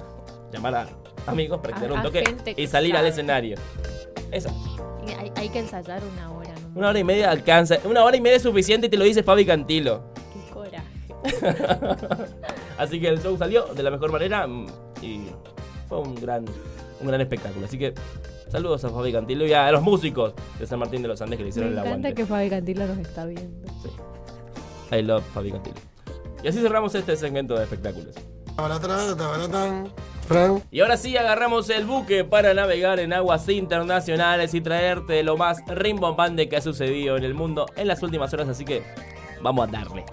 Llamar 0.52 0.76
a 0.76 0.88
amigos, 1.28 1.60
practicar 1.62 1.92
A- 1.92 1.94
un 1.96 2.02
toque 2.04 2.24
que 2.46 2.62
y 2.62 2.68
salir 2.68 2.96
al 2.96 3.06
escenario. 3.06 3.58
Esa. 4.32 4.50
Hay, 5.20 5.32
hay 5.36 5.50
que 5.50 5.60
ensayar 5.60 6.02
una 6.14 6.32
hora, 6.32 6.54
¿no? 6.54 6.80
Una 6.80 6.90
hora 6.90 7.00
y 7.00 7.04
media 7.04 7.30
alcanza. 7.32 7.78
Una 7.86 8.04
hora 8.04 8.16
y 8.18 8.22
media 8.22 8.38
es 8.38 8.44
suficiente 8.44 8.88
y 8.88 8.90
te 8.90 8.98
lo 8.98 9.04
dice 9.04 9.24
Fabi 9.24 9.46
Cantilo. 9.46 10.04
Qué 10.34 10.54
coraje. 10.54 10.84
Así 12.78 13.00
que 13.00 13.08
el 13.10 13.22
show 13.22 13.38
salió 13.38 13.66
de 13.74 13.84
la 13.84 13.92
mejor 13.92 14.12
manera 14.12 14.48
mm, 14.48 14.66
y 15.02 15.22
fue 15.88 16.00
un 16.00 16.16
gran, 16.16 16.46
un 17.02 17.08
gran 17.08 17.22
espectáculo. 17.22 17.66
Así 17.66 17.78
que 17.78 17.94
saludos 18.50 18.84
a 18.86 18.90
Fabi 18.90 19.12
Cantilo 19.12 19.46
y 19.46 19.54
a 19.54 19.72
los 19.72 19.82
músicos 19.82 20.34
de 20.60 20.66
San 20.68 20.80
Martín 20.80 21.02
de 21.02 21.08
los 21.08 21.22
Andes 21.22 21.38
que 21.38 21.44
le 21.44 21.46
Me 21.46 21.50
hicieron 21.50 21.72
el 21.72 21.78
encanta 21.80 21.90
aguante. 21.90 22.14
que 22.16 22.26
Fabi 22.26 22.50
Cantilo 22.50 22.88
nos 22.88 22.98
está 22.98 23.26
viendo. 23.26 23.68
Sí. 23.82 23.90
I 24.94 25.02
love 25.02 25.24
Fabi 25.34 25.52
Cantilo. 25.52 25.78
Y 26.44 26.48
así 26.48 26.60
cerramos 26.60 26.94
este 26.96 27.16
segmento 27.16 27.56
de 27.56 27.64
espectáculos. 27.64 28.16
Y 30.72 30.80
ahora 30.82 30.98
sí 30.98 31.18
agarramos 31.18 31.70
el 31.70 31.86
buque 31.86 32.24
para 32.24 32.54
navegar 32.54 33.00
en 33.00 33.14
aguas 33.14 33.48
internacionales 33.50 34.54
y 34.54 34.62
traerte 34.62 35.24
lo 35.24 35.38
más 35.38 35.60
rimbombante 35.68 36.48
que 36.48 36.58
ha 36.58 36.62
sucedido 36.62 37.18
en 37.18 37.24
el 37.24 37.34
mundo 37.34 37.66
en 37.76 37.88
las 37.88 38.04
últimas 38.04 38.34
horas. 38.34 38.48
Así 38.50 38.66
que 38.66 38.84
vamos 39.42 39.68
a 39.68 39.72
darle. 39.72 40.06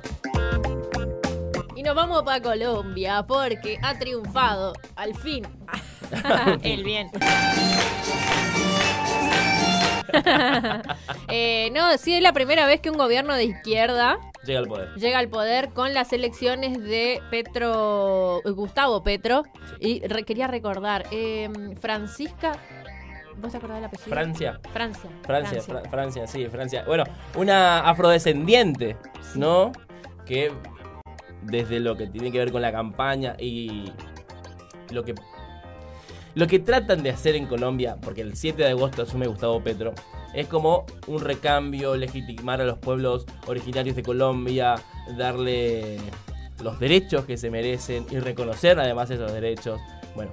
Y 1.76 1.82
nos 1.82 1.94
vamos 1.94 2.22
para 2.22 2.40
Colombia 2.40 3.24
porque 3.26 3.78
ha 3.82 3.98
triunfado 3.98 4.72
al 4.96 5.14
fin 5.14 5.46
el 6.62 6.84
bien. 6.84 7.10
Eh, 11.28 11.70
no, 11.72 11.96
sí 11.98 12.14
es 12.14 12.20
la 12.20 12.32
primera 12.32 12.66
vez 12.66 12.80
que 12.80 12.90
un 12.90 12.98
gobierno 12.98 13.34
de 13.34 13.44
izquierda 13.44 14.18
Llega 14.50 14.60
al 14.60 14.66
poder. 14.66 14.94
llega 14.96 15.18
al 15.18 15.28
poder 15.28 15.68
con 15.70 15.94
las 15.94 16.12
elecciones 16.12 16.82
de 16.82 17.20
Petro, 17.30 18.40
Gustavo 18.44 19.02
Petro. 19.04 19.44
Y 19.78 20.06
re- 20.06 20.24
quería 20.24 20.48
recordar, 20.48 21.06
eh, 21.12 21.48
Francisca, 21.80 22.52
¿vos 23.38 23.52
te 23.52 23.58
acordás 23.58 23.76
del 23.76 23.84
apellido? 23.84 24.08
Francia. 24.10 24.60
Francia. 24.72 25.10
Francia, 25.22 25.60
Fra- 25.62 25.82
Francia, 25.88 26.26
sí, 26.26 26.46
Francia. 26.48 26.84
Bueno, 26.86 27.04
una 27.36 27.80
afrodescendiente, 27.88 28.96
¿no? 29.36 29.70
Que 30.26 30.52
desde 31.42 31.78
lo 31.80 31.96
que 31.96 32.06
tiene 32.08 32.32
que 32.32 32.38
ver 32.38 32.50
con 32.52 32.60
la 32.62 32.72
campaña 32.72 33.36
y 33.38 33.92
lo 34.90 35.04
que 35.04 35.14
lo 36.34 36.46
que 36.46 36.58
tratan 36.60 37.02
de 37.02 37.10
hacer 37.10 37.34
en 37.34 37.46
Colombia, 37.46 37.96
porque 38.00 38.20
el 38.20 38.36
7 38.36 38.62
de 38.62 38.70
agosto 38.70 39.02
asume 39.02 39.26
Gustavo 39.26 39.60
Petro, 39.62 39.92
es 40.34 40.46
como 40.46 40.86
un 41.06 41.20
recambio, 41.20 41.96
legitimar 41.96 42.60
a 42.60 42.64
los 42.64 42.78
pueblos 42.78 43.26
originarios 43.46 43.96
de 43.96 44.02
Colombia, 44.02 44.76
darle 45.16 45.98
los 46.62 46.78
derechos 46.78 47.24
que 47.24 47.36
se 47.36 47.50
merecen 47.50 48.06
y 48.10 48.18
reconocer 48.18 48.78
además 48.78 49.10
esos 49.10 49.32
derechos. 49.32 49.80
Bueno, 50.14 50.32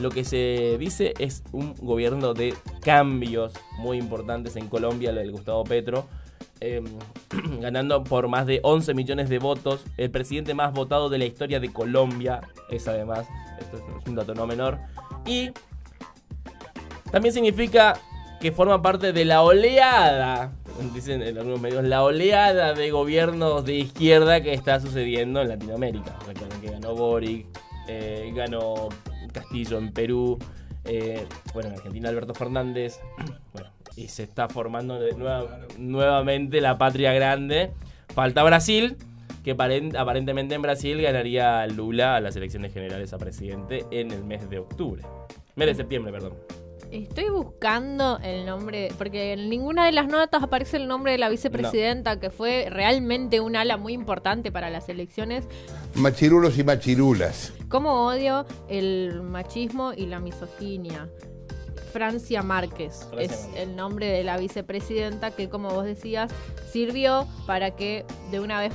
lo 0.00 0.10
que 0.10 0.24
se 0.24 0.76
dice 0.78 1.14
es 1.18 1.42
un 1.52 1.74
gobierno 1.74 2.34
de 2.34 2.54
cambios 2.82 3.52
muy 3.78 3.98
importantes 3.98 4.56
en 4.56 4.68
Colombia, 4.68 5.12
lo 5.12 5.20
del 5.20 5.32
Gustavo 5.32 5.64
Petro. 5.64 6.06
eh, 6.60 6.82
ganando 7.60 8.02
por 8.02 8.28
más 8.28 8.46
de 8.46 8.60
11 8.62 8.94
millones 8.94 9.28
de 9.28 9.38
votos, 9.38 9.84
el 9.96 10.10
presidente 10.10 10.54
más 10.54 10.72
votado 10.72 11.08
de 11.08 11.18
la 11.18 11.24
historia 11.24 11.60
de 11.60 11.72
Colombia, 11.72 12.40
es 12.70 12.88
además, 12.88 13.28
esto 13.60 13.76
es 13.76 14.06
un 14.08 14.16
dato 14.16 14.34
no 14.34 14.46
menor, 14.46 14.78
y 15.24 15.52
también 17.12 17.32
significa 17.32 18.00
que 18.40 18.52
forma 18.52 18.80
parte 18.82 19.12
de 19.12 19.24
la 19.24 19.42
oleada, 19.42 20.52
dicen 20.94 21.22
en 21.22 21.36
algunos 21.38 21.60
medios, 21.60 21.84
la 21.84 22.02
oleada 22.04 22.72
de 22.74 22.90
gobiernos 22.90 23.64
de 23.64 23.74
izquierda 23.74 24.40
que 24.42 24.52
está 24.52 24.78
sucediendo 24.80 25.40
en 25.42 25.48
Latinoamérica. 25.48 26.16
Recuerden 26.26 26.60
que 26.60 26.70
ganó 26.70 26.94
Boric, 26.94 27.46
eh, 27.88 28.30
ganó 28.34 28.88
Castillo 29.32 29.78
en 29.78 29.92
Perú, 29.92 30.38
eh, 30.84 31.26
bueno, 31.52 31.70
en 31.70 31.74
Argentina 31.76 32.08
Alberto 32.08 32.34
Fernández, 32.34 33.00
bueno, 33.52 33.68
y 33.96 34.08
se 34.08 34.22
está 34.22 34.48
formando 34.48 34.98
nuevamente 35.78 36.60
la 36.60 36.78
patria 36.78 37.12
grande. 37.12 37.72
Falta 38.14 38.42
Brasil, 38.44 38.96
que 39.44 39.56
paren- 39.56 39.96
aparentemente 39.96 40.54
en 40.54 40.62
Brasil 40.62 41.00
ganaría 41.02 41.66
Lula 41.66 42.16
a 42.16 42.20
las 42.20 42.36
elecciones 42.36 42.72
generales 42.72 43.12
a 43.12 43.18
presidente 43.18 43.84
en 43.90 44.12
el 44.12 44.22
mes 44.24 44.48
de 44.48 44.58
octubre. 44.60 45.02
Mes 45.56 45.66
de 45.66 45.74
septiembre, 45.74 46.12
perdón. 46.12 46.34
Estoy 46.90 47.28
buscando 47.28 48.18
el 48.22 48.46
nombre, 48.46 48.90
porque 48.96 49.34
en 49.34 49.50
ninguna 49.50 49.84
de 49.84 49.92
las 49.92 50.08
notas 50.08 50.42
aparece 50.42 50.78
el 50.78 50.88
nombre 50.88 51.12
de 51.12 51.18
la 51.18 51.28
vicepresidenta, 51.28 52.18
que 52.18 52.30
fue 52.30 52.68
realmente 52.70 53.40
un 53.40 53.56
ala 53.56 53.76
muy 53.76 53.92
importante 53.92 54.50
para 54.50 54.70
las 54.70 54.88
elecciones. 54.88 55.44
Machirulos 55.94 56.58
y 56.58 56.64
machirulas. 56.64 57.52
¿Cómo 57.68 58.06
odio 58.06 58.46
el 58.68 59.22
machismo 59.22 59.92
y 59.92 60.06
la 60.06 60.18
misoginia? 60.18 61.10
Francia 61.92 62.42
Márquez 62.42 63.06
Francia 63.10 63.36
es 63.36 63.48
el 63.56 63.74
nombre 63.74 64.06
de 64.06 64.22
la 64.22 64.38
vicepresidenta 64.38 65.30
que, 65.30 65.48
como 65.48 65.70
vos 65.70 65.84
decías, 65.84 66.30
sirvió 66.70 67.26
para 67.46 67.72
que 67.72 68.04
de 68.30 68.40
una 68.40 68.60
vez, 68.60 68.72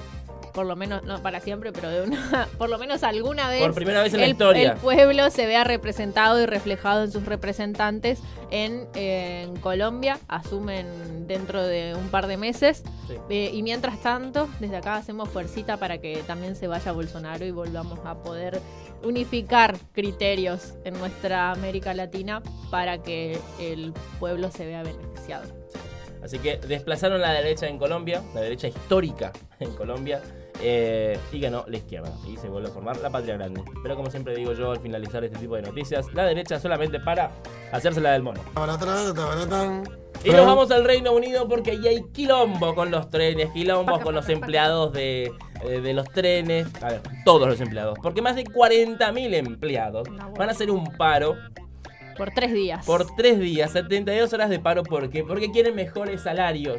por 0.53 0.65
lo 0.65 0.75
menos, 0.75 1.03
no 1.03 1.21
para 1.21 1.39
siempre, 1.39 1.71
pero 1.71 1.89
de 1.89 2.03
una, 2.03 2.47
por 2.57 2.69
lo 2.69 2.77
menos 2.77 3.03
alguna 3.03 3.49
vez, 3.49 3.61
Por 3.61 3.73
primera 3.73 4.01
vez 4.01 4.13
en 4.13 4.19
la 4.19 4.25
el, 4.25 4.31
historia. 4.31 4.71
el 4.73 4.77
pueblo 4.77 5.29
se 5.29 5.45
vea 5.45 5.63
representado 5.63 6.39
y 6.41 6.45
reflejado 6.45 7.03
en 7.03 7.11
sus 7.11 7.25
representantes 7.25 8.19
en, 8.51 8.87
eh, 8.95 9.43
en 9.43 9.55
Colombia. 9.57 10.19
Asumen 10.27 11.27
dentro 11.27 11.61
de 11.63 11.95
un 11.95 12.09
par 12.09 12.27
de 12.27 12.37
meses. 12.37 12.83
Sí. 13.07 13.15
Eh, 13.29 13.51
y 13.53 13.63
mientras 13.63 14.01
tanto, 14.01 14.47
desde 14.59 14.77
acá 14.77 14.95
hacemos 14.95 15.29
fuercita 15.29 15.77
para 15.77 15.97
que 15.97 16.23
también 16.27 16.55
se 16.55 16.67
vaya 16.67 16.91
Bolsonaro 16.91 17.45
y 17.45 17.51
volvamos 17.51 17.99
a 18.05 18.15
poder 18.15 18.61
unificar 19.03 19.75
criterios 19.91 20.75
en 20.85 20.93
nuestra 20.97 21.51
América 21.51 21.93
Latina 21.93 22.41
para 22.69 22.99
que 22.99 23.37
el 23.59 23.93
pueblo 24.19 24.51
se 24.51 24.65
vea 24.65 24.83
beneficiado. 24.83 25.43
Así 26.23 26.39
que 26.39 26.57
desplazaron 26.57 27.19
la 27.19 27.33
derecha 27.33 27.67
en 27.67 27.77
Colombia, 27.77 28.23
la 28.33 28.41
derecha 28.41 28.69
histórica 28.69 29.33
en 29.59 29.71
Colombia, 29.75 30.21
eh, 30.61 31.17
y 31.31 31.39
ganó 31.39 31.63
la 31.67 31.77
izquierda. 31.77 32.11
Y 32.27 32.37
se 32.37 32.47
vuelve 32.47 32.69
a 32.69 32.71
formar 32.71 32.97
la 32.97 33.09
patria 33.09 33.35
grande. 33.37 33.63
Pero 33.81 33.95
como 33.95 34.09
siempre 34.09 34.35
digo 34.35 34.53
yo 34.53 34.71
al 34.71 34.79
finalizar 34.79 35.23
este 35.23 35.39
tipo 35.39 35.55
de 35.55 35.63
noticias, 35.63 36.05
la 36.13 36.25
derecha 36.25 36.59
solamente 36.59 36.99
para 36.99 37.31
hacérsela 37.71 38.11
del 38.11 38.23
mono. 38.23 38.41
Y 40.23 40.29
nos 40.31 40.45
vamos 40.45 40.71
al 40.71 40.85
Reino 40.85 41.11
Unido 41.11 41.49
porque 41.49 41.71
ahí 41.71 41.85
hay 41.87 42.03
quilombo 42.13 42.73
con 42.75 42.91
los 42.91 43.09
trenes, 43.09 43.49
quilombo 43.51 43.99
con 43.99 44.15
los 44.15 44.29
empleados 44.29 44.93
de, 44.93 45.33
eh, 45.63 45.81
de 45.81 45.93
los 45.93 46.07
trenes. 46.11 46.67
A 46.81 46.91
ver, 46.91 47.01
todos 47.25 47.45
los 47.47 47.59
empleados. 47.59 47.97
Porque 48.01 48.21
más 48.21 48.37
de 48.37 48.45
40.000 48.45 49.33
empleados 49.33 50.07
van 50.37 50.47
a 50.47 50.53
hacer 50.53 50.71
un 50.71 50.85
paro 50.95 51.35
Por 52.17 52.31
tres 52.31 52.53
días. 52.53 52.85
por 52.85 53.05
tres 53.17 53.37
días, 53.37 53.71
72 53.71 54.31
horas 54.31 54.49
de 54.49 54.59
paro. 54.59 54.83
¿Por 54.83 55.09
qué? 55.09 55.25
Porque 55.25 55.51
quieren 55.51 55.75
mejores 55.75 56.21
salarios. 56.21 56.77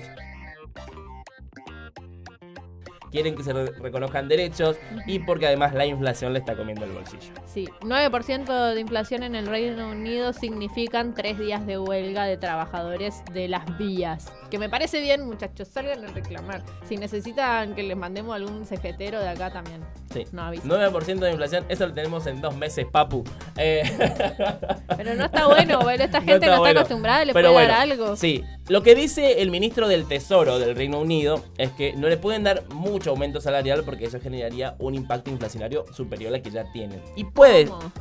Quieren 3.15 3.37
que 3.37 3.45
se 3.45 3.53
re- 3.53 3.71
reconozcan 3.81 4.27
derechos 4.27 4.77
y 5.07 5.21
porque 5.21 5.47
además 5.47 5.73
la 5.73 5.87
inflación 5.87 6.33
le 6.33 6.41
está 6.41 6.57
comiendo 6.57 6.85
el 6.85 6.91
bolsillo. 6.91 7.33
Sí, 7.47 7.69
9% 7.83 8.75
de 8.75 8.81
inflación 8.81 9.23
en 9.23 9.37
el 9.37 9.47
Reino 9.47 9.89
Unido 9.91 10.33
significan 10.33 11.15
tres 11.15 11.39
días 11.39 11.65
de 11.65 11.79
huelga 11.79 12.25
de 12.25 12.37
trabajadores 12.37 13.23
de 13.33 13.47
las 13.47 13.79
vías. 13.79 14.33
Que 14.51 14.59
me 14.59 14.69
parece 14.69 15.01
bien, 15.01 15.25
muchachos, 15.27 15.69
salgan 15.69 16.05
a 16.05 16.09
reclamar. 16.09 16.65
Si 16.89 16.97
necesitan 16.97 17.77
que 17.77 17.85
les 17.85 17.97
mandemos 17.97 18.35
algún 18.35 18.67
cejetero 18.67 19.21
de 19.21 19.29
acá 19.29 19.53
también. 19.53 19.81
Sí. 20.13 20.25
No 20.33 20.43
avisen. 20.43 20.69
9% 20.69 21.19
de 21.21 21.31
inflación, 21.31 21.65
eso 21.69 21.87
lo 21.87 21.95
tenemos 21.95 22.27
en 22.27 22.41
dos 22.41 22.57
meses, 22.57 22.85
papu. 22.91 23.23
Eh, 23.57 23.83
Pero 24.97 25.15
no 25.15 25.25
está 25.27 25.47
bueno, 25.47 25.81
bueno, 25.83 26.03
esta 26.05 26.19
No 26.25 26.27
gente 26.27 26.47
no 26.47 26.53
está, 26.53 26.59
bueno. 26.59 26.81
acostumbrada, 26.81 27.25
le 27.25 27.33
Pero 27.33 27.51
puede 27.53 27.67
bueno, 27.67 27.73
dar 27.73 27.81
algo. 27.91 28.17
Sí, 28.17 28.43
lo 28.69 28.83
que 28.83 28.95
dice 28.97 29.41
el 29.43 29.51
ministro 29.53 29.87
del 29.87 30.07
Tesoro 30.09 30.59
del 30.59 30.75
Reino 30.75 30.99
Unido 30.99 31.45
es 31.59 31.71
que 31.73 31.93
no 31.95 32.09
le 32.09 32.17
pueden 32.17 32.43
dar 32.45 32.65
mucho 32.73 33.04
aumento 33.11 33.41
salarial 33.41 33.83
porque 33.85 34.05
eso 34.07 34.21
generaría 34.21 34.75
un 34.79 34.95
impacto 34.95 35.31
inflacionario 35.31 35.85
superior 35.93 36.35
al 36.35 36.43
que 36.43 36.51
ya 36.51 36.71
tienen. 36.73 37.01
Y 37.17 37.25
puede, 37.25 37.67
¿Cómo? 37.67 37.93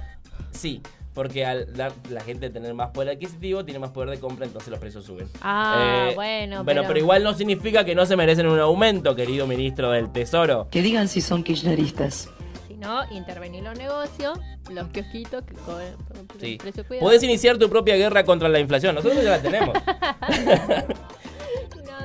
sí, 0.52 0.82
porque 1.14 1.46
al 1.46 1.72
dar 1.74 1.92
la 2.10 2.22
gente 2.22 2.50
tener 2.50 2.74
más 2.74 2.90
poder 2.90 3.10
adquisitivo, 3.16 3.64
tiene 3.64 3.80
más 3.80 3.92
poder 3.92 4.10
de 4.10 4.20
compra, 4.20 4.46
entonces 4.48 4.70
los 4.70 4.80
precios 4.80 5.06
suben. 5.06 5.28
Ah, 5.42 6.08
Eh, 6.10 6.16
bueno, 6.16 6.64
Bueno, 6.64 6.82
pero- 6.82 6.88
pero 6.88 7.00
igual 7.00 7.24
no 7.24 7.34
significa 7.36 7.86
que 7.86 7.94
no 7.94 8.06
se 8.08 8.16
merecen 8.16 8.48
un 8.48 8.60
aumento, 8.60 9.16
querido 9.16 9.46
ministro 9.46 9.92
del 9.92 10.12
Tesoro. 10.12 10.68
Que 10.72 10.82
digan 10.82 11.08
si 11.08 11.22
son 11.22 11.44
kirchneristas. 11.44 12.30
Si 12.68 12.74
no, 12.78 13.04
intervenir 13.12 13.64
los 13.64 13.78
negocios, 13.78 14.40
los 14.72 14.88
kiosquitos 14.88 15.44
que 15.44 15.54
cobran 15.54 15.96
Sí. 16.40 16.58
precio 16.58 16.84
cuidado. 16.88 17.06
Podés 17.06 17.22
iniciar 17.22 17.58
tu 17.60 17.70
propia 17.70 17.96
guerra 17.96 18.24
contra 18.26 18.50
la 18.50 18.60
inflación, 18.60 18.96
nosotros 18.96 19.24
ya 19.24 19.30
la 19.32 19.42
tenemos. 19.42 19.78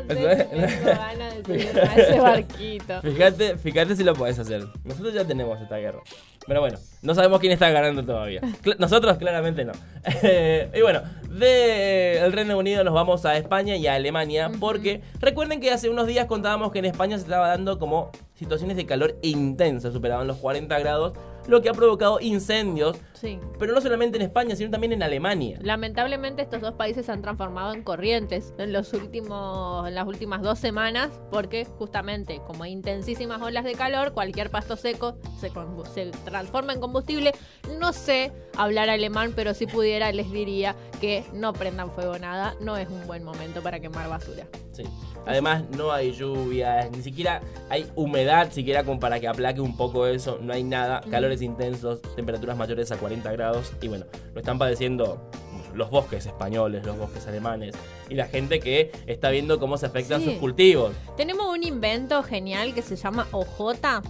No 0.04 0.14
sé 0.14 0.37
si 0.37 0.48
tengo 0.48 0.84
ganas 0.84 1.34
de 1.34 1.42
subirme 1.44 1.80
a 1.80 1.94
ese 1.96 2.20
barquito. 2.20 3.02
Fíjate, 3.02 3.56
fíjate 3.58 3.96
si 3.96 4.04
lo 4.04 4.14
podés 4.14 4.38
hacer. 4.38 4.66
Nosotros 4.84 5.14
ya 5.14 5.24
tenemos 5.24 5.61
esta 5.61 5.76
guerra. 5.76 6.00
Pero 6.46 6.61
bueno, 6.61 6.78
no 7.02 7.14
sabemos 7.14 7.40
quién 7.40 7.52
está 7.52 7.70
ganando 7.70 8.02
todavía. 8.04 8.40
Nosotros 8.78 9.16
claramente 9.18 9.64
no. 9.64 9.72
y 10.74 10.82
bueno, 10.82 11.02
del 11.30 12.32
Reino 12.32 12.58
Unido 12.58 12.84
nos 12.84 12.94
vamos 12.94 13.24
a 13.24 13.37
España 13.37 13.76
y 13.76 13.87
a 13.87 13.94
Alemania 13.94 14.50
porque 14.58 15.02
recuerden 15.20 15.61
que 15.61 15.70
hace 15.70 15.88
unos 15.88 16.06
días 16.06 16.26
contábamos 16.26 16.72
que 16.72 16.80
en 16.80 16.87
España 16.87 17.16
se 17.16 17.24
estaba 17.24 17.48
dando 17.48 17.78
como 17.78 18.11
situaciones 18.34 18.76
de 18.76 18.87
calor 18.87 19.16
intensas, 19.22 19.92
superaban 19.92 20.26
los 20.26 20.37
40 20.38 20.78
grados, 20.78 21.12
lo 21.48 21.61
que 21.62 21.70
ha 21.70 21.72
provocado 21.72 22.20
incendios, 22.20 22.96
Sí. 23.14 23.40
pero 23.58 23.72
no 23.72 23.80
solamente 23.80 24.16
en 24.16 24.22
España, 24.22 24.54
sino 24.54 24.70
también 24.70 24.92
en 24.92 25.02
Alemania. 25.02 25.58
Lamentablemente 25.62 26.42
estos 26.42 26.61
dos 26.61 26.74
países 26.74 27.06
se 27.06 27.11
han 27.12 27.20
transformado 27.22 27.72
en 27.72 27.82
corrientes 27.82 28.52
en 28.58 28.72
los 28.72 28.92
últimos, 28.92 29.88
en 29.88 29.94
las 29.96 30.06
últimas 30.06 30.42
dos 30.42 30.58
semanas, 30.58 31.11
porque 31.32 31.64
justamente 31.64 32.40
como 32.46 32.62
hay 32.64 32.72
intensísimas 32.72 33.40
olas 33.42 33.64
de 33.64 33.72
calor, 33.72 34.12
cualquier 34.12 34.50
pasto 34.50 34.76
seco 34.76 35.16
se, 35.40 35.50
se 35.94 36.11
transforma 36.24 36.74
en 36.74 36.80
combustible. 36.88 37.33
No 37.79 37.92
sé 37.92 38.33
hablar 38.57 38.88
alemán, 38.90 39.33
pero 39.37 39.55
si 39.55 39.66
pudiera 39.66 40.11
les 40.12 40.31
diría 40.33 40.74
que 41.01 41.24
no 41.33 41.53
prendan 41.53 41.90
fuego 41.90 42.18
nada, 42.18 42.55
no 42.61 42.77
es 42.77 42.88
un 42.88 43.07
buen 43.07 43.22
momento 43.24 43.62
para 43.62 43.79
quemar 43.81 44.09
basura. 44.09 44.46
Sí. 44.72 44.85
Además, 45.27 45.64
no 45.77 45.92
hay 45.92 46.12
lluvias, 46.12 46.90
ni 46.90 47.03
siquiera 47.03 47.42
hay 47.68 47.87
humedad, 47.94 48.51
siquiera 48.51 48.83
como 48.85 48.98
para 48.98 49.20
que 49.20 49.29
aplaque 49.29 49.61
un 49.61 49.77
poco 49.77 50.07
eso. 50.07 50.38
No 50.40 50.55
hay 50.55 50.64
nada, 50.64 51.03
calores 51.11 51.42
intensos, 51.42 52.01
temperaturas 52.16 52.57
mayores 52.57 52.90
a 52.90 52.96
40 52.96 53.31
grados. 53.33 53.72
Y 53.83 53.88
bueno, 53.88 54.07
lo 54.33 54.40
están 54.40 54.59
padeciendo 54.59 55.31
los 55.74 55.90
bosques 55.90 56.24
españoles, 56.24 56.85
los 56.87 56.96
bosques 56.96 57.27
alemanes 57.27 57.74
y 58.09 58.14
la 58.14 58.27
gente 58.27 58.59
que 58.59 58.90
está 59.07 59.29
viendo 59.31 59.61
cómo 59.61 59.77
se 59.77 59.87
afectan 59.87 60.20
Sí. 60.22 60.31
sus 60.31 60.35
cultivos. 60.37 60.92
Tenemos 61.16 61.46
un 61.55 61.62
invento 61.62 62.22
genial 62.22 62.74
que 62.74 62.81
se 62.83 62.96
llama 62.96 63.29
OJ, 63.33 64.03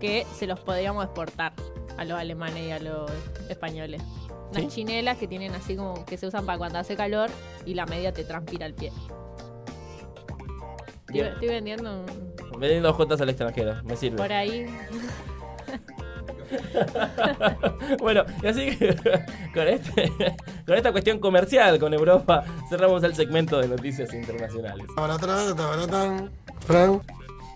que 0.00 0.26
se 0.36 0.46
los 0.48 0.58
podríamos 0.58 1.04
exportar 1.04 1.52
a 1.98 2.04
los 2.04 2.18
alemanes 2.18 2.66
y 2.66 2.70
a 2.70 2.78
los 2.80 3.10
españoles. 3.48 4.02
Unas 4.50 4.62
¿Sí? 4.64 4.68
chinelas 4.68 5.16
que 5.18 5.26
tienen 5.28 5.54
así 5.54 5.76
como 5.76 6.04
que 6.04 6.16
se 6.18 6.26
usan 6.26 6.44
para 6.46 6.58
cuando 6.58 6.78
hace 6.78 6.94
calor 6.96 7.30
y 7.64 7.74
la 7.74 7.86
media 7.86 8.12
te 8.12 8.24
transpira 8.24 8.66
el 8.66 8.74
pie. 8.74 8.92
Estoy, 11.08 11.20
estoy 11.20 11.48
vendiendo 11.48 12.00
un- 12.00 12.32
Vendiendo 12.58 12.92
jotas 12.92 13.20
al 13.20 13.28
extranjero, 13.30 13.82
me 13.84 13.96
sirve. 13.96 14.16
por 14.18 14.32
ahí. 14.32 14.66
bueno, 18.00 18.24
y 18.42 18.46
así 18.46 18.76
que 18.76 18.94
con, 19.54 19.68
este, 19.68 20.12
con 20.66 20.76
esta 20.76 20.92
cuestión 20.92 21.18
comercial 21.18 21.78
con 21.78 21.94
Europa 21.94 22.44
cerramos 22.68 23.02
el 23.04 23.14
segmento 23.14 23.58
de 23.58 23.68
noticias 23.68 24.12
internacionales. 24.12 24.86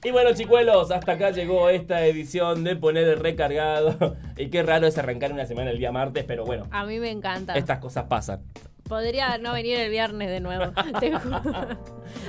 Y 0.04 0.10
bueno, 0.10 0.32
chicuelos, 0.34 0.90
hasta 0.90 1.12
acá 1.12 1.30
llegó 1.30 1.68
esta 1.68 2.04
edición 2.06 2.62
de 2.64 2.76
Poner 2.76 3.08
el 3.08 3.18
Recargado. 3.18 4.16
Y 4.38 4.50
qué 4.50 4.62
raro 4.62 4.86
es 4.86 4.98
arrancar 4.98 5.32
una 5.32 5.46
semana 5.46 5.70
el 5.70 5.78
día 5.78 5.90
martes, 5.92 6.24
pero 6.28 6.44
bueno, 6.44 6.66
A 6.70 6.84
mí 6.84 6.98
me 7.00 7.10
encanta. 7.10 7.54
estas 7.54 7.78
cosas 7.78 8.04
pasan. 8.04 8.42
Podría 8.86 9.38
no 9.38 9.52
venir 9.54 9.78
el 9.80 9.90
viernes 9.90 10.28
de 10.28 10.40
nuevo. 10.40 10.70
te 11.00 11.10
juro. 11.18 11.40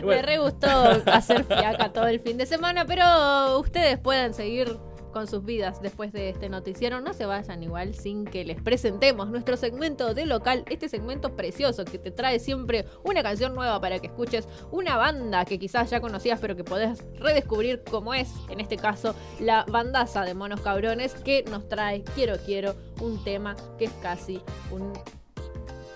Bueno, 0.02 0.08
Me 0.08 0.22
re 0.22 0.38
gustó 0.40 0.68
hacer 1.06 1.44
fiaca 1.44 1.92
todo 1.94 2.08
el 2.08 2.20
fin 2.22 2.38
de 2.38 2.46
semana, 2.46 2.86
pero 2.86 3.60
ustedes 3.60 4.00
pueden 4.00 4.34
seguir 4.34 4.78
con 5.18 5.26
sus 5.26 5.44
vidas 5.44 5.82
después 5.82 6.14
de 6.14 6.30
este 6.30 6.48
noticiero. 6.48 7.02
No 7.02 7.12
se 7.12 7.26
vayan 7.26 7.64
igual 7.64 7.96
sin 7.96 8.24
que 8.24 8.46
les 8.46 8.62
presentemos 8.62 9.28
nuestro 9.30 9.58
segmento 9.58 10.14
de 10.14 10.28
local, 10.28 10.64
este 10.70 10.90
segmento 10.90 11.36
precioso 11.36 11.86
que 11.86 11.98
te 11.98 12.12
trae 12.12 12.38
siempre 12.38 12.86
una 13.04 13.24
canción 13.24 13.56
nueva 13.56 13.82
para 13.82 13.98
que 13.98 14.06
escuches, 14.06 14.48
una 14.70 14.96
banda 14.96 15.44
que 15.46 15.58
quizás 15.58 15.90
ya 15.90 16.02
conocías 16.02 16.40
pero 16.40 16.56
que 16.56 16.64
podés 16.64 17.04
redescubrir 17.20 17.84
como 17.90 18.14
es, 18.14 18.30
en 18.52 18.60
este 18.60 18.78
caso, 18.78 19.16
la 19.40 19.66
bandaza 19.68 20.24
de 20.24 20.36
Monos 20.36 20.62
Cabrones 20.62 21.16
que 21.16 21.44
nos 21.50 21.68
trae 21.68 22.04
Quiero 22.14 22.36
Quiero, 22.46 22.76
un 23.02 23.24
tema 23.24 23.56
que 23.80 23.86
es 23.86 23.92
casi 24.04 24.40
un... 24.70 24.94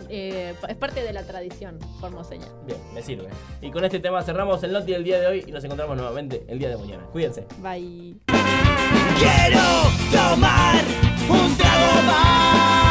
eh, 0.10 0.55
es 0.67 0.75
parte 0.77 1.03
de 1.03 1.13
la 1.13 1.23
tradición 1.23 1.77
formoseña. 1.99 2.47
bien, 2.65 2.79
me 2.91 3.03
sirve. 3.03 3.29
Y 3.62 3.69
con 3.69 3.86
este 3.86 3.99
tema 3.99 4.23
cerramos 4.23 4.63
el 4.63 4.71
Noti 4.73 4.93
del 4.93 5.03
día 5.03 5.19
de 5.19 5.27
hoy 5.27 5.43
y 5.47 5.51
nos 5.51 5.63
encontramos 5.63 5.95
nuevamente 5.95 6.43
el 6.47 6.57
día 6.57 6.69
de 6.69 6.77
mañana. 6.77 7.05
Cuídense. 7.12 7.45
Bye. 7.62 8.70
Quiero 9.19 9.62
tomar 10.12 10.84
un 11.30 11.58
trago 11.58 12.01
más. 12.08 12.90